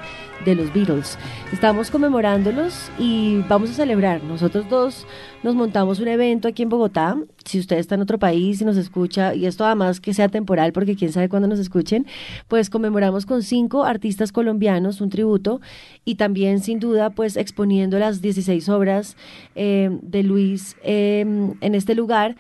de 0.44 0.54
los 0.54 0.72
Beatles. 0.72 1.18
Estamos 1.52 1.90
conmemorándolos 1.90 2.90
y 2.98 3.42
vamos 3.48 3.70
a 3.70 3.74
celebrar. 3.74 4.22
Nosotros 4.22 4.68
dos 4.68 5.06
nos 5.42 5.54
montamos 5.54 6.00
un 6.00 6.08
evento 6.08 6.48
aquí 6.48 6.62
en 6.62 6.68
Bogotá. 6.68 7.16
Si 7.44 7.58
usted 7.58 7.78
está 7.78 7.94
en 7.94 8.02
otro 8.02 8.18
país 8.18 8.60
y 8.60 8.64
nos 8.64 8.76
escucha, 8.76 9.34
y 9.34 9.46
esto 9.46 9.64
además 9.64 10.00
que 10.00 10.14
sea 10.14 10.28
temporal 10.28 10.72
porque 10.72 10.96
quién 10.96 11.12
sabe 11.12 11.28
cuándo 11.28 11.48
nos 11.48 11.58
escuchen, 11.58 12.06
pues 12.48 12.70
conmemoramos 12.70 13.26
con 13.26 13.42
cinco 13.42 13.84
artistas 13.84 14.32
colombianos 14.32 15.00
un 15.00 15.10
tributo 15.10 15.60
y 16.04 16.16
también 16.16 16.60
sin 16.60 16.80
duda 16.80 17.10
pues 17.10 17.36
exponiendo 17.36 17.98
las 17.98 18.20
16 18.20 18.68
obras 18.68 19.16
eh, 19.54 19.90
de 20.02 20.22
Luis 20.22 20.76
eh, 20.82 21.20
en 21.20 21.74
este 21.74 21.94
lugar 21.94 22.36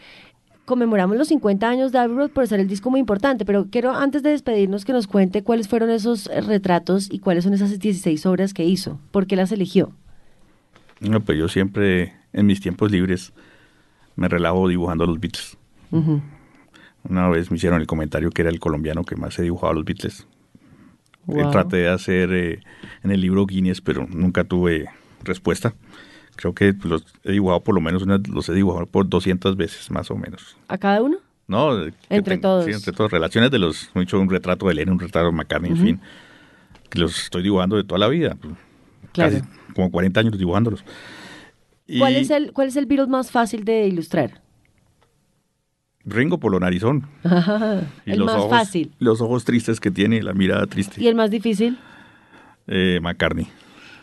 conmemoramos 0.70 1.16
los 1.16 1.26
50 1.26 1.68
años 1.68 1.90
de 1.90 1.98
Abbey 1.98 2.16
Road 2.16 2.30
por 2.30 2.46
ser 2.46 2.60
el 2.60 2.68
disco 2.68 2.90
muy 2.92 3.00
importante, 3.00 3.44
pero 3.44 3.66
quiero 3.72 3.90
antes 3.90 4.22
de 4.22 4.30
despedirnos 4.30 4.84
que 4.84 4.92
nos 4.92 5.08
cuente 5.08 5.42
cuáles 5.42 5.66
fueron 5.66 5.90
esos 5.90 6.28
eh, 6.28 6.40
retratos 6.42 7.08
y 7.10 7.18
cuáles 7.18 7.42
son 7.42 7.54
esas 7.54 7.76
16 7.76 8.24
obras 8.26 8.54
que 8.54 8.64
hizo, 8.64 9.00
por 9.10 9.26
qué 9.26 9.34
las 9.34 9.50
eligió. 9.50 9.90
No, 11.00 11.20
pues 11.20 11.36
yo 11.36 11.48
siempre 11.48 12.12
en 12.32 12.46
mis 12.46 12.60
tiempos 12.60 12.92
libres 12.92 13.32
me 14.14 14.28
relajo 14.28 14.68
dibujando 14.68 15.02
a 15.02 15.06
los 15.08 15.18
Beatles. 15.18 15.58
Una 17.02 17.28
vez 17.28 17.50
me 17.50 17.56
hicieron 17.56 17.80
el 17.80 17.88
comentario 17.88 18.30
que 18.30 18.42
era 18.42 18.50
el 18.52 18.60
colombiano 18.60 19.02
que 19.02 19.16
más 19.16 19.34
se 19.34 19.42
dibujaba 19.42 19.72
a 19.72 19.74
los 19.74 19.84
Beatles. 19.84 20.20
Eh, 20.20 21.42
Wow. 21.42 21.50
traté 21.50 21.78
de 21.78 21.88
hacer 21.88 22.32
eh, 22.32 22.60
en 23.02 23.10
el 23.10 23.20
libro 23.20 23.44
Guinness, 23.44 23.80
pero 23.80 24.06
nunca 24.08 24.44
tuve 24.44 24.86
respuesta. 25.24 25.74
Creo 26.40 26.54
que 26.54 26.74
los 26.84 27.04
he 27.24 27.32
dibujado 27.32 27.60
por 27.60 27.74
lo 27.74 27.80
menos 27.80 28.02
unas, 28.02 28.26
los 28.28 28.48
he 28.48 28.54
dibujado 28.54 28.86
por 28.86 29.08
200 29.08 29.56
veces, 29.56 29.90
más 29.90 30.10
o 30.10 30.16
menos. 30.16 30.56
¿A 30.68 30.78
cada 30.78 31.02
uno? 31.02 31.18
No, 31.46 31.84
que 31.84 31.92
Entre 32.08 32.36
tengo- 32.36 32.42
todos. 32.42 32.64
Sí, 32.64 32.70
entre 32.72 32.92
todos. 32.92 33.10
Relaciones 33.10 33.50
de 33.50 33.58
los, 33.58 33.90
he 33.94 34.00
hecho 34.02 34.18
un 34.18 34.30
retrato 34.30 34.66
de 34.68 34.74
Lennon, 34.74 34.94
un 34.94 35.00
retrato 35.00 35.26
de 35.26 35.32
McCartney, 35.32 35.72
en 35.72 35.76
fin. 35.76 36.00
Que 36.88 36.98
los 36.98 37.24
estoy 37.24 37.42
dibujando 37.42 37.76
de 37.76 37.84
toda 37.84 37.98
la 37.98 38.08
vida. 38.08 38.36
Claro. 39.12 39.32
Casi 39.38 39.44
como 39.74 39.90
40 39.90 40.20
años 40.20 40.38
dibujándolos. 40.38 40.84
Y 41.86 41.98
¿Cuál 41.98 42.14
es 42.16 42.30
el 42.30 42.52
cuál 42.52 42.68
es 42.68 42.76
el 42.76 42.86
Beatle 42.86 43.08
más 43.08 43.30
fácil 43.30 43.64
de 43.64 43.86
ilustrar? 43.88 44.40
Ringo 46.04 46.38
por 46.38 46.52
lo 46.52 46.60
narizón. 46.60 47.06
Y 48.06 48.12
el 48.12 48.18
los 48.20 48.26
más 48.26 48.36
ojos, 48.36 48.50
fácil. 48.50 48.92
Los 48.98 49.20
ojos 49.20 49.44
tristes 49.44 49.80
que 49.80 49.90
tiene, 49.90 50.22
la 50.22 50.32
mirada 50.32 50.66
triste. 50.66 51.02
¿Y 51.02 51.08
el 51.08 51.14
más 51.14 51.30
difícil? 51.30 51.78
Eh, 52.66 53.00
McCartney. 53.02 53.48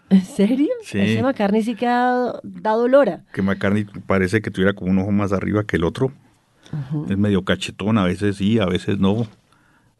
¿En 0.09 0.21
serio? 0.21 0.69
Sí. 0.83 0.99
Ese 0.99 1.21
McCartney 1.21 1.63
sí 1.63 1.75
que 1.75 1.87
ha 1.87 2.39
dado 2.43 2.87
lora. 2.87 3.23
Que 3.33 3.41
McCartney 3.41 3.85
parece 4.05 4.41
que 4.41 4.51
tuviera 4.51 4.73
como 4.73 4.91
un 4.91 4.99
ojo 4.99 5.11
más 5.11 5.33
arriba 5.33 5.63
que 5.65 5.75
el 5.77 5.83
otro. 5.83 6.11
Es 7.09 7.17
medio 7.17 7.43
cachetón, 7.45 7.97
a 7.97 8.03
veces 8.03 8.37
sí, 8.37 8.59
a 8.59 8.65
veces 8.65 8.99
no. 8.99 9.27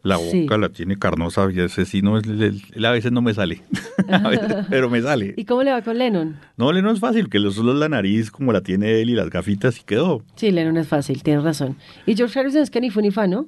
La 0.02 0.16
boca 0.16 0.30
Sí. 0.30 0.46
la 0.60 0.68
tiene 0.68 0.96
carnosa 0.96 1.48
y 1.52 1.58
ese 1.60 1.84
sí 1.84 2.02
no 2.02 2.18
él, 2.18 2.62
a 2.84 2.90
veces 2.92 3.10
no 3.10 3.20
me 3.20 3.34
sale. 3.34 3.62
A 4.08 4.28
veces, 4.28 4.66
pero 4.70 4.88
me 4.88 5.02
sale. 5.02 5.34
¿Y 5.36 5.44
cómo 5.44 5.62
le 5.64 5.72
va 5.72 5.82
con 5.82 5.98
Lennon? 5.98 6.36
No, 6.56 6.72
no 6.72 6.90
es 6.92 7.00
fácil, 7.00 7.28
que 7.28 7.38
solo 7.50 7.74
la 7.74 7.88
nariz 7.88 8.30
como 8.30 8.52
la 8.52 8.62
tiene 8.62 9.00
él 9.02 9.10
y 9.10 9.14
las 9.14 9.28
gafitas 9.28 9.80
y 9.80 9.82
quedó. 9.82 10.22
Sí, 10.36 10.50
Lennon 10.52 10.76
es 10.76 10.86
fácil, 10.86 11.22
tienes 11.22 11.42
razón. 11.42 11.76
Y 12.06 12.14
George 12.14 12.38
Harrison 12.38 12.62
es 12.62 12.70
que 12.70 12.80
ni 12.80 12.90
fu 12.90 13.00
ni 13.00 13.10
fa, 13.10 13.26
¿no? 13.26 13.46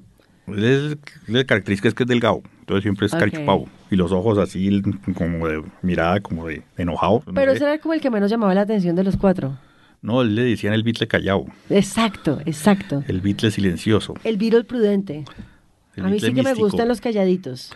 Es, 0.56 0.96
la 1.26 1.44
característica 1.44 1.88
es 1.88 1.94
que 1.94 2.02
es 2.04 2.08
delgado, 2.08 2.42
entonces 2.60 2.82
siempre 2.82 3.06
es 3.06 3.12
Ok. 3.14 3.20
carichupado. 3.20 3.64
Y 3.90 3.96
los 3.96 4.12
ojos 4.12 4.38
así 4.38 4.82
como 5.16 5.46
de 5.48 5.62
mirada, 5.82 6.20
como 6.20 6.46
de 6.46 6.62
enojado. 6.76 7.22
no 7.26 7.34
Pero 7.34 7.52
sé. 7.52 7.56
ese 7.56 7.64
era 7.66 7.78
como 7.78 7.94
el 7.94 8.00
que 8.00 8.10
menos 8.10 8.30
llamaba 8.30 8.54
la 8.54 8.62
atención 8.62 8.94
de 8.96 9.04
los 9.04 9.16
cuatro. 9.16 9.58
No, 10.02 10.22
él 10.22 10.34
le 10.34 10.42
decían 10.44 10.72
el 10.72 10.82
bitle 10.82 11.06
callado, 11.08 11.44
Exacto, 11.68 12.40
exacto. 12.46 13.04
el 13.06 13.20
bitle 13.20 13.50
silencioso. 13.50 14.14
El 14.24 14.38
Beatle 14.38 14.64
prudente. 14.64 15.24
El 15.96 16.04
A 16.04 16.06
mí 16.06 16.12
Beatle 16.12 16.28
sí 16.30 16.34
que 16.34 16.42
me 16.42 16.54
gustan 16.54 16.88
los 16.88 17.00
calladitos. 17.02 17.72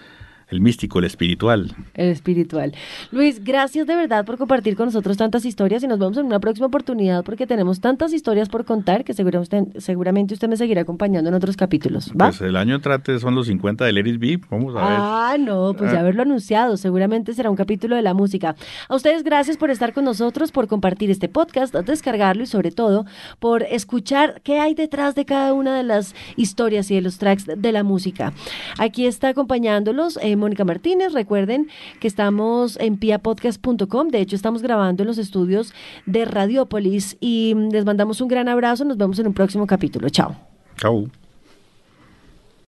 El 0.49 0.61
místico, 0.61 0.99
el 0.99 1.05
espiritual. 1.07 1.75
El 1.95 2.09
espiritual. 2.11 2.73
Luis, 3.11 3.43
gracias 3.43 3.87
de 3.87 3.95
verdad 3.97 4.25
por 4.25 4.39
compartir 4.39 4.77
con 4.77 4.87
nosotros 4.87 5.17
tantas 5.17 5.45
historias 5.45 5.83
y 5.83 5.87
nos 5.87 5.99
vemos 5.99 6.17
en 6.19 6.27
una 6.27 6.39
próxima 6.41 6.67
oportunidad 6.67 7.25
porque 7.25 7.47
tenemos 7.47 7.81
tantas 7.81 8.13
historias 8.13 8.49
por 8.49 8.65
contar 8.65 9.05
que 9.05 9.13
usted- 9.13 9.65
seguramente 9.79 10.35
usted 10.35 10.49
me 10.49 10.57
seguirá 10.57 10.83
acompañando 10.83 11.29
en 11.29 11.35
otros 11.35 11.57
capítulos. 11.57 12.11
¿Va? 12.11 12.27
Pues 12.29 12.41
el 12.43 12.57
año 12.57 12.75
entrante 12.77 13.19
son 13.19 13.35
los 13.35 13.47
50 13.47 13.85
del 13.85 13.99
Eris 13.99 14.19
B. 14.19 14.41
Vamos 14.51 14.75
a 14.77 14.79
ver. 14.89 14.97
Ah, 15.01 15.37
no, 15.39 15.75
pues 15.77 15.91
ya 15.91 15.99
Ah. 15.99 16.01
haberlo 16.01 16.23
anunciado. 16.23 16.77
Seguramente 16.77 17.33
será 17.35 17.51
un 17.51 17.57
capítulo 17.57 17.97
de 17.97 18.03
la 18.03 18.15
música. 18.15 18.55
A 18.89 18.95
ustedes 18.97 19.25
gracias 19.25 19.57
por 19.57 19.71
estar 19.71 19.93
con 19.93 20.05
nosotros, 20.05 20.53
por 20.53 20.69
compartir 20.69 21.11
este 21.11 21.29
podcast, 21.29 21.75
descargarlo 21.75 22.43
y 22.43 22.47
sobre 22.47 22.71
todo 22.71 23.07
por 23.39 23.63
escuchar 23.63 24.41
qué 24.43 24.61
hay 24.61 24.75
detrás 24.75 25.15
de 25.15 25.25
cada 25.25 25.53
una 25.53 25.77
de 25.77 25.83
las 25.85 26.15
historias 26.37 26.91
y 26.91 26.95
de 26.97 27.01
los 27.01 27.19
tracks 27.19 27.47
de 27.57 27.73
la 27.73 27.83
música. 27.83 28.33
Aquí 28.79 29.07
está 29.07 29.29
acompañándolos 29.29 30.19
eh, 30.23 30.34
Mónica 30.37 30.65
Martínez. 30.65 31.13
Recuerden 31.13 31.69
que 32.01 32.09
estamos 32.09 32.79
en 32.81 32.97
piapodcast.com. 32.97 34.09
De 34.09 34.21
hecho, 34.21 34.37
estamos 34.37 34.63
grabando 34.63 35.03
en 35.03 35.07
los 35.07 35.19
estudios 35.19 35.73
de 36.07 36.25
Radiopolis 36.25 37.17
y 37.21 37.55
mm, 37.55 37.71
les 37.71 37.85
mandamos 37.85 38.21
un 38.21 38.29
gran 38.29 38.49
abrazo. 38.49 38.85
Nos 38.85 38.97
vemos 38.97 39.19
en 39.19 39.27
un 39.27 39.35
próximo 39.35 39.67
capítulo. 39.67 40.09
Chao. 40.09 40.37
Chao. 40.77 41.24